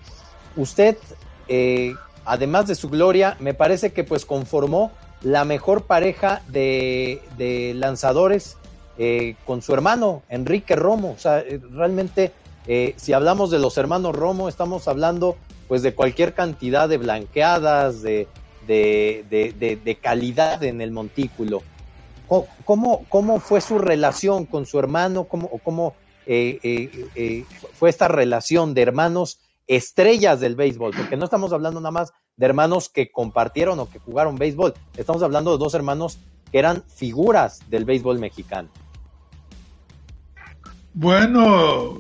usted, 0.57 0.97
además 2.25 2.67
de 2.67 2.75
su 2.75 2.89
gloria, 2.91 3.37
me 3.41 3.55
parece 3.55 3.93
que 3.93 4.05
pues 4.05 4.27
conformó 4.27 4.91
la 5.23 5.45
mejor 5.45 5.85
pareja 5.85 6.43
de, 6.49 7.23
de 7.39 7.75
lanzadores 7.75 8.57
con 9.45 9.63
su 9.63 9.75
hermano, 9.75 10.23
Enrique 10.29 10.77
Romo. 10.77 11.13
O 11.13 11.19
sea, 11.19 11.45
realmente, 11.73 12.33
si 12.97 13.13
hablamos 13.13 13.51
de 13.51 13.59
los 13.59 13.77
hermanos 13.79 14.15
Romo, 14.15 14.49
estamos 14.49 14.89
hablando 14.89 15.37
pues 15.69 15.83
de 15.83 15.95
cualquier 15.95 16.35
cantidad 16.35 16.89
de 16.89 16.99
blanqueadas, 16.99 18.03
de, 18.03 18.29
de, 18.67 19.99
calidad 20.01 20.63
en 20.63 20.81
el 20.81 20.91
montículo. 20.91 21.63
¿Cómo, 22.65 23.05
¿Cómo, 23.09 23.41
fue 23.41 23.61
su 23.61 23.79
relación 23.79 24.47
con 24.47 24.65
su 24.67 24.79
hermano? 24.79 25.25
¿Cómo, 25.25 25.49
cómo 25.63 25.95
eh, 26.27 26.59
eh, 26.63 27.09
eh, 27.15 27.45
fue 27.75 27.91
esta 27.91 28.09
relación 28.09 28.73
de 28.75 28.83
hermanos 28.83 29.41
estrellas 29.67 30.41
del 30.41 30.57
béisbol? 30.57 30.95
Porque 30.97 31.17
no 31.17 31.25
estamos 31.25 31.53
hablando 31.53 31.81
nada 31.81 31.91
más 31.91 32.13
de 32.37 32.47
hermanos 32.47 32.89
que 32.89 33.11
compartieron 33.11 33.79
o 33.81 33.91
que 33.91 33.99
jugaron 33.99 34.37
béisbol. 34.37 34.75
Estamos 34.97 35.23
hablando 35.23 35.53
de 35.53 35.59
dos 35.59 35.75
hermanos 35.75 36.19
que 36.51 36.59
eran 36.59 36.85
figuras 36.85 37.61
del 37.69 37.85
béisbol 37.85 38.19
mexicano. 38.19 38.69
Bueno, 40.95 41.99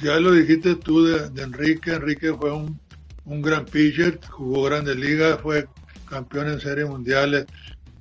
ya 0.00 0.20
lo 0.20 0.32
dijiste 0.32 0.76
tú 0.76 1.04
de 1.04 1.42
Enrique. 1.42 1.92
Enrique 1.92 2.32
fue 2.32 2.52
un 2.52 2.78
un 3.24 3.42
gran 3.42 3.64
pitcher, 3.64 4.18
jugó 4.28 4.64
grandes 4.64 4.96
ligas, 4.96 5.40
fue 5.40 5.66
campeón 6.08 6.48
en 6.48 6.60
series 6.60 6.88
mundiales. 6.88 7.46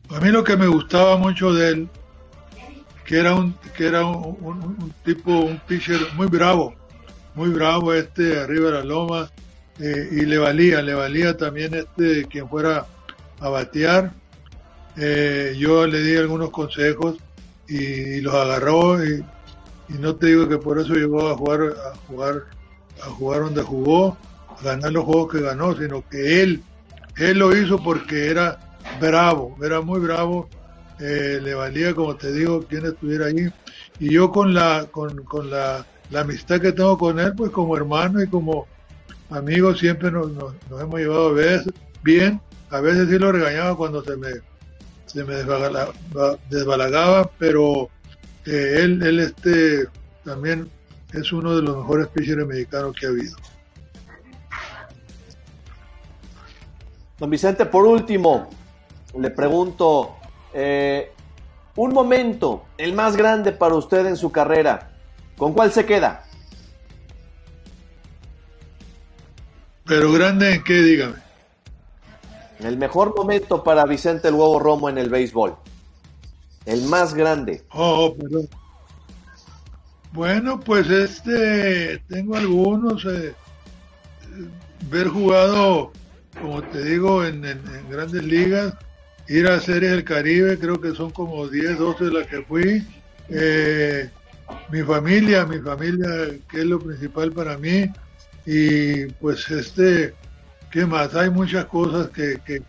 A 0.10 0.20
mí 0.20 0.30
lo 0.30 0.44
que 0.44 0.58
me 0.58 0.68
gustaba 0.68 1.18
mucho 1.18 1.54
de 1.54 1.70
él, 1.70 1.90
que 3.06 3.20
era 3.20 3.36
un, 3.36 3.54
que 3.76 3.88
era 3.88 4.06
un, 4.06 4.94
tipo, 5.04 5.32
un 5.32 5.60
pitcher 5.60 6.00
muy 6.16 6.28
bravo, 6.28 6.74
muy 7.36 7.50
bravo 7.50 7.94
este 7.94 8.40
arriba 8.40 8.68
de 8.68 8.74
la 8.74 8.84
loma, 8.84 9.32
eh, 9.80 10.10
y 10.12 10.26
le 10.26 10.38
valía, 10.38 10.82
le 10.82 10.94
valía 10.94 11.38
también 11.38 11.74
este 11.74 12.26
quien 12.26 12.50
fuera 12.50 12.86
a 13.40 13.50
batear. 13.50 14.14
Eh, 14.98 15.56
yo 15.58 15.88
le 15.88 16.02
di 16.02 16.18
algunos 16.18 16.50
consejos 16.50 17.16
y, 17.68 18.20
los 18.20 18.34
agarró 18.34 19.04
y, 19.04 19.24
no 20.00 20.16
te 20.16 20.28
digo 20.28 20.48
que 20.48 20.58
por 20.58 20.80
eso 20.80 20.94
llegó 20.94 21.30
a 21.30 21.36
jugar, 21.36 21.62
a 21.62 21.96
jugar, 22.08 22.46
a 23.02 23.10
jugar 23.10 23.42
donde 23.42 23.62
jugó, 23.62 24.18
a 24.60 24.64
ganar 24.64 24.92
los 24.92 25.06
juegos 25.06 25.32
que 25.32 25.42
ganó, 25.42 25.76
sino 25.76 26.08
que 26.10 26.44
él, 26.44 26.64
él 27.18 27.40
lo 27.40 27.56
hizo 27.56 27.82
porque 27.84 28.30
era 28.30 28.60
bravo, 29.00 29.56
era 29.62 29.82
muy 29.82 30.00
bravo 30.00 30.48
eh, 31.02 31.40
le 31.42 31.56
valía, 31.56 31.96
como 31.96 32.16
te 32.16 32.32
digo, 32.32 32.62
quien 32.62 32.86
estuviera 32.86 33.26
allí. 33.26 33.50
Y 34.00 34.12
yo 34.12 34.32
con 34.32 34.54
la, 34.54 34.86
con, 34.92 35.24
con 35.24 35.50
la, 35.50 35.84
la, 36.12 36.22
amistad 36.22 36.62
que 36.62 36.72
tengo 36.72 36.96
con 36.98 37.20
él, 37.20 37.34
pues 37.36 37.50
como 37.50 37.76
hermano 37.76 38.22
y 38.22 38.28
como 38.28 38.68
amigo, 39.32 39.74
siempre 39.74 40.12
nos, 40.12 40.32
nos, 40.32 40.54
hemos 40.80 41.00
llevado 41.00 41.30
a 41.30 41.34
veces 41.34 41.74
bien. 42.04 42.40
A 42.70 42.82
veces 42.82 43.10
sí 43.10 43.18
lo 43.18 43.32
regañaba 43.32 43.76
cuando 43.76 44.04
se 44.04 44.16
me, 44.16 44.30
se 45.08 45.24
me 45.24 45.36
desbalagaba, 46.50 47.32
pero 47.40 47.90
eh, 48.46 48.76
él, 48.80 49.02
él 49.04 49.20
este, 49.20 49.88
también 50.24 50.70
es 51.14 51.32
uno 51.32 51.56
de 51.56 51.62
los 51.62 51.78
mejores 51.78 52.08
pitchers 52.08 52.46
mexicanos 52.46 52.96
que 53.00 53.06
ha 53.06 53.10
habido. 53.10 53.36
Don 57.20 57.30
Vicente, 57.30 57.66
por 57.66 57.86
último, 57.86 58.50
le 59.20 59.30
pregunto, 59.30 60.16
eh, 60.54 61.12
un 61.76 61.94
momento, 61.94 62.66
el 62.78 62.94
más 62.94 63.16
grande 63.16 63.52
para 63.52 63.76
usted 63.76 64.06
en 64.08 64.18
su 64.18 64.32
carrera. 64.32 64.92
¿Con 65.38 65.54
cuál 65.54 65.72
se 65.72 65.86
queda? 65.86 66.24
Pero 69.86 70.12
grande 70.12 70.56
en 70.56 70.64
qué, 70.64 70.82
dígame. 70.82 71.16
El 72.60 72.78
mejor 72.78 73.16
momento 73.16 73.64
para 73.64 73.86
Vicente 73.86 74.28
el 74.28 74.36
Huevo 74.36 74.60
Romo 74.60 74.90
en 74.90 74.98
el 74.98 75.10
béisbol. 75.10 75.56
El 76.66 76.84
más 76.84 77.14
grande. 77.14 77.64
Oh, 77.72 78.16
perdón. 78.16 78.48
Bueno, 80.14 80.60
pues 80.60 80.90
este, 80.90 82.00
tengo 82.10 82.36
algunos. 82.36 83.06
Eh, 83.06 83.34
ver 84.90 85.08
jugado, 85.08 85.92
como 86.40 86.62
te 86.64 86.84
digo, 86.84 87.24
en 87.24 87.42
grandes 87.90 88.24
ligas 88.24 88.74
ir 89.32 89.48
a 89.48 89.60
Series 89.60 89.92
del 89.92 90.04
Caribe, 90.04 90.58
creo 90.60 90.80
que 90.80 90.94
son 90.94 91.12
como 91.12 91.48
10, 91.48 91.78
12 91.78 92.06
de 92.06 92.12
las 92.12 92.28
que 92.28 92.42
fui. 92.42 92.86
Eh, 93.30 94.10
mi 94.70 94.82
familia, 94.84 95.46
mi 95.46 95.60
familia, 95.60 96.08
que 96.50 96.60
es 96.60 96.66
lo 96.66 96.80
principal 96.80 97.32
para 97.32 97.58
mí. 97.58 97.86
Y 98.46 99.06
pues 99.06 99.50
este, 99.50 100.14
¿qué 100.70 100.86
más? 100.86 101.16
Hay 101.16 101.30
muchas 101.30 101.66
cosas 101.66 102.10
que, 102.10 102.40
que, 102.46 102.62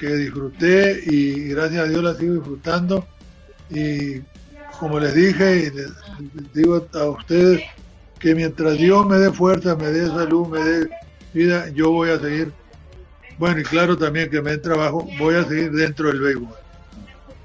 disfruté 0.00 0.98
y 1.04 1.50
gracias 1.50 1.84
a 1.84 1.88
Dios 1.88 2.02
las 2.02 2.16
sigo 2.16 2.32
disfrutando. 2.32 3.06
Y 3.70 4.22
como 4.78 4.98
les 4.98 5.14
dije 5.14 5.56
y 5.56 5.70
les 5.70 6.52
digo 6.52 6.86
a 6.94 7.04
ustedes, 7.04 7.62
que 8.18 8.34
mientras 8.34 8.76
Dios 8.76 9.06
me 9.06 9.16
dé 9.16 9.32
fuerza, 9.32 9.76
me 9.76 9.86
dé 9.86 10.06
salud, 10.06 10.48
me 10.48 10.60
dé 10.60 10.90
vida, 11.32 11.68
yo 11.70 11.90
voy 11.90 12.10
a 12.10 12.18
seguir 12.18 12.52
bueno, 13.40 13.58
y 13.58 13.62
claro 13.62 13.96
también 13.96 14.28
que 14.28 14.42
me 14.42 14.50
den 14.50 14.60
trabajo, 14.60 15.08
voy 15.18 15.34
a 15.34 15.44
seguir 15.44 15.72
dentro 15.72 16.08
del 16.08 16.20
béisbol. 16.20 16.54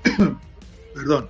Perdón. 0.93 1.29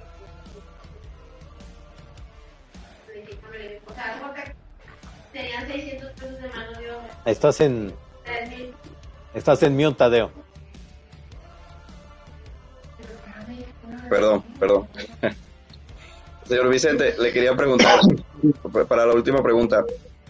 Estás 7.25 7.61
en. 7.61 7.93
Estás 9.35 9.61
en 9.61 9.75
mute, 9.75 9.97
Tadeo. 9.97 10.31
Perdón, 14.09 14.43
perdón. 14.59 14.87
Señor 16.47 16.69
Vicente, 16.69 17.15
le 17.19 17.33
quería 17.33 17.55
preguntar, 17.55 17.99
para 18.87 19.05
la 19.05 19.13
última 19.13 19.41
pregunta, 19.41 19.83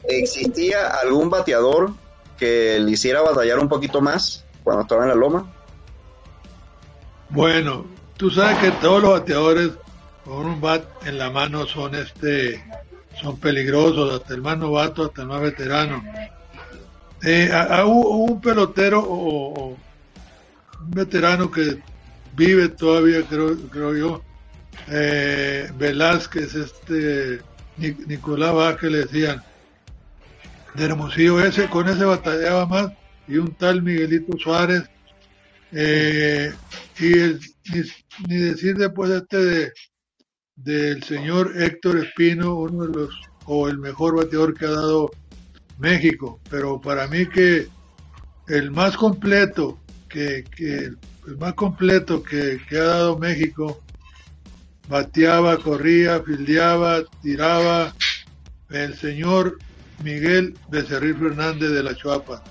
¿existía 0.04 0.88
algún 0.88 1.30
bateador 1.30 1.92
que 2.38 2.80
le 2.80 2.92
hiciera 2.92 3.22
batallar 3.22 3.60
un 3.60 3.68
poquito 3.68 4.02
más 4.02 4.46
cuando 4.64 4.84
estaba 4.84 5.04
en 5.04 5.10
la 5.10 5.16
loma? 5.16 5.52
Bueno, 7.30 7.86
tú 8.16 8.30
sabes 8.30 8.60
que 8.60 8.72
todos 8.72 9.02
los 9.02 9.12
bateadores 9.12 9.72
con 10.24 10.46
un 10.46 10.62
bat 10.62 10.86
en 11.06 11.18
la 11.18 11.30
mano 11.30 11.66
son 11.66 11.96
este 11.96 12.64
son 13.22 13.38
peligrosos, 13.38 14.14
hasta 14.14 14.34
el 14.34 14.42
más 14.42 14.58
novato, 14.58 15.06
hasta 15.06 15.22
el 15.22 15.28
más 15.28 15.42
veterano. 15.42 16.04
Eh, 17.24 17.50
hubo 17.86 18.18
un 18.26 18.42
pelotero 18.42 19.00
o, 19.00 19.70
un 19.70 20.92
veterano 20.92 21.50
que 21.50 21.80
vive 22.36 22.70
todavía, 22.70 23.24
creo, 23.24 23.58
creo 23.70 23.96
yo, 23.96 24.24
eh, 24.90 25.70
Velázquez, 25.78 26.56
este 26.56 27.42
Nicolás 27.78 28.54
Vázquez 28.54 28.92
le 28.92 28.98
decían, 29.00 29.42
de 30.76 30.86
Hermosillo 30.86 31.40
ese, 31.42 31.68
con 31.70 31.88
ese 31.88 32.06
batallaba 32.06 32.66
más, 32.66 32.92
y 33.28 33.38
un 33.38 33.54
tal 33.56 33.82
Miguelito 33.82 34.38
Suárez, 34.38 34.84
eh, 35.72 36.54
y 37.00 37.14
ni, 38.28 38.38
decir 38.38 38.78
después 38.78 39.10
de 39.10 39.18
este 39.18 39.38
de, 39.38 39.72
del 40.56 41.04
señor 41.04 41.54
Héctor 41.62 41.98
Espino, 41.98 42.56
uno 42.56 42.86
de 42.86 42.94
los, 42.94 43.16
o 43.46 43.68
el 43.68 43.78
mejor 43.78 44.16
bateador 44.16 44.54
que 44.54 44.66
ha 44.66 44.72
dado 44.72 45.12
México, 45.80 46.40
pero 46.50 46.80
para 46.80 47.08
mí 47.08 47.28
que 47.28 47.68
el 48.48 48.72
más 48.72 48.96
completo, 48.96 49.80
que, 50.08 50.44
que 50.56 50.92
el 51.28 51.38
más 51.38 51.54
completo 51.54 52.22
que, 52.22 52.60
que 52.70 52.78
ha 52.78 52.84
dado 52.84 53.18
México, 53.18 53.82
bateaba, 54.88 55.58
corría, 55.58 56.22
fildeaba, 56.22 57.04
tiraba, 57.22 57.94
el 58.70 58.96
señor 58.96 59.58
Miguel 60.04 60.58
Becerril 60.70 61.16
Fernández 61.16 61.72
de 61.72 61.84
la 61.84 61.96
Chuapa. 61.96 62.44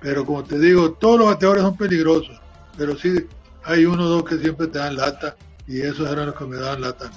Pero 0.00 0.24
como 0.24 0.42
te 0.44 0.58
digo, 0.58 0.92
todos 0.92 1.18
los 1.18 1.28
bateadores 1.28 1.62
son 1.62 1.76
peligrosos, 1.76 2.40
pero 2.76 2.96
sí 2.96 3.26
hay 3.64 3.84
uno 3.84 4.04
o 4.04 4.08
dos 4.08 4.24
que 4.24 4.38
siempre 4.38 4.66
te 4.66 4.78
dan 4.78 4.96
lata 4.96 5.36
y 5.66 5.80
esos 5.80 6.10
eran 6.10 6.26
los 6.26 6.34
que 6.34 6.44
me 6.46 6.56
daban 6.56 6.80
lata. 6.80 7.10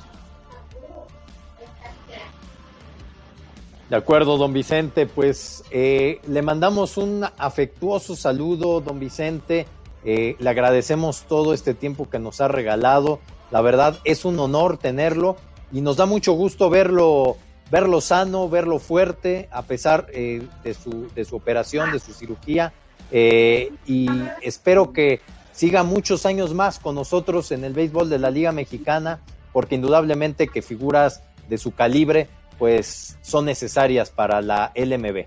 De 3.89 3.95
acuerdo, 3.95 4.37
don 4.37 4.53
Vicente, 4.53 5.05
pues 5.05 5.63
eh, 5.69 6.19
le 6.27 6.41
mandamos 6.41 6.97
un 6.97 7.25
afectuoso 7.37 8.15
saludo, 8.15 8.81
don 8.81 8.99
Vicente. 8.99 9.67
Eh, 10.05 10.35
le 10.39 10.49
agradecemos 10.49 11.23
todo 11.27 11.53
este 11.53 11.73
tiempo 11.73 12.09
que 12.09 12.19
nos 12.19 12.41
ha 12.41 12.47
regalado. 12.47 13.19
La 13.51 13.61
verdad 13.61 13.97
es 14.03 14.25
un 14.25 14.39
honor 14.39 14.77
tenerlo 14.77 15.37
y 15.71 15.81
nos 15.81 15.97
da 15.97 16.05
mucho 16.05 16.33
gusto 16.33 16.69
verlo 16.69 17.37
verlo 17.71 18.01
sano, 18.01 18.49
verlo 18.49 18.77
fuerte, 18.77 19.49
a 19.51 19.63
pesar 19.63 20.05
eh, 20.13 20.43
de, 20.63 20.73
su, 20.75 21.07
de 21.15 21.25
su 21.25 21.35
operación, 21.35 21.91
de 21.91 21.99
su 21.99 22.13
cirugía. 22.13 22.71
Eh, 23.11 23.71
y 23.87 24.07
espero 24.43 24.93
que 24.93 25.21
siga 25.51 25.81
muchos 25.83 26.27
años 26.27 26.53
más 26.53 26.77
con 26.77 26.93
nosotros 26.93 27.51
en 27.51 27.63
el 27.63 27.73
béisbol 27.73 28.11
de 28.11 28.19
la 28.19 28.29
Liga 28.29 28.51
Mexicana, 28.51 29.21
porque 29.51 29.73
indudablemente 29.73 30.47
que 30.47 30.61
figuras 30.61 31.23
de 31.49 31.57
su 31.57 31.73
calibre 31.73 32.27
pues 32.59 33.17
son 33.23 33.45
necesarias 33.45 34.11
para 34.11 34.41
la 34.41 34.71
LMB. 34.75 35.25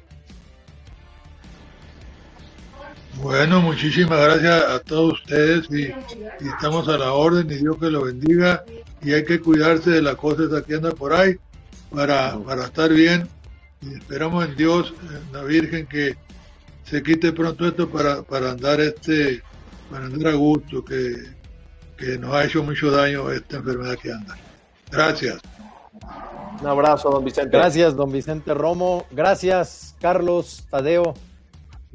Bueno, 3.21 3.63
muchísimas 3.63 4.21
gracias 4.21 4.63
a 4.71 4.79
todos 4.81 5.15
ustedes 5.15 5.71
y, 5.71 5.93
estamos 6.47 6.87
a 6.89 6.99
la 6.99 7.13
orden 7.13 7.51
y 7.51 7.57
Dios 7.57 7.77
que 7.79 7.91
lo 7.91 8.05
bendiga 8.05 8.65
y 9.03 9.13
hay 9.13 9.25
que 9.25 9.41
cuidarse 9.41 9.91
de 9.91 10.03
las 10.03 10.17
cosas 10.17 10.63
que 10.63 10.75
andan 10.75 10.93
por 10.93 11.15
ahí 11.15 11.37
para, 11.91 12.39
para 12.39 12.65
estar 12.65 12.93
bien 12.93 13.29
y 13.81 13.95
esperamos 13.95 14.45
en 14.45 14.57
Dios, 14.57 14.93
en 15.03 15.33
la 15.33 15.45
Virgen, 15.45 15.87
que 15.87 16.17
se 16.85 17.03
quite 17.03 17.33
pronto 17.33 17.67
esto 17.67 17.89
para, 17.89 18.23
para 18.23 18.51
andar 18.51 18.81
este, 18.81 19.43
para 19.91 20.07
andar 20.07 20.33
a 20.33 20.37
gusto, 20.37 20.85
que, 20.85 21.15
que 21.97 22.19
nos 22.19 22.35
ha 22.35 22.45
hecho 22.45 22.63
mucho 22.63 22.91
daño 22.91 23.31
esta 23.31 23.57
enfermedad 23.57 23.97
que 23.97 24.13
anda. 24.13 24.37
Gracias. 24.91 25.41
Un 26.61 26.67
abrazo, 26.67 27.11
don 27.11 27.25
Vicente. 27.25 27.57
Gracias, 27.57 27.97
don 27.97 28.11
Vicente 28.11 28.55
Romo. 28.55 29.05
Gracias, 29.11 29.95
Carlos, 30.01 30.65
Tadeo. 30.71 31.15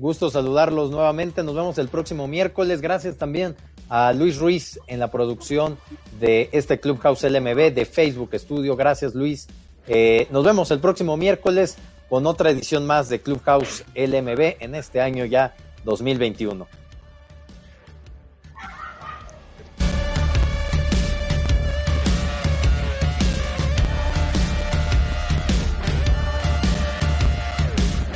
Gusto 0.01 0.31
saludarlos 0.31 0.89
nuevamente. 0.89 1.43
Nos 1.43 1.53
vemos 1.53 1.77
el 1.77 1.87
próximo 1.87 2.27
miércoles. 2.27 2.81
Gracias 2.81 3.17
también 3.17 3.55
a 3.87 4.13
Luis 4.13 4.39
Ruiz 4.39 4.79
en 4.87 4.99
la 4.99 5.11
producción 5.11 5.77
de 6.19 6.49
este 6.53 6.79
Clubhouse 6.79 7.21
LMB 7.21 7.71
de 7.71 7.85
Facebook 7.85 8.31
Studio. 8.33 8.75
Gracias, 8.75 9.13
Luis. 9.13 9.47
Eh, 9.87 10.27
nos 10.31 10.43
vemos 10.43 10.71
el 10.71 10.79
próximo 10.79 11.17
miércoles 11.17 11.77
con 12.09 12.25
otra 12.25 12.49
edición 12.49 12.87
más 12.87 13.09
de 13.09 13.21
Clubhouse 13.21 13.83
LMB 13.93 14.55
en 14.59 14.73
este 14.73 15.01
año 15.01 15.23
ya 15.25 15.53
2021. 15.85 16.80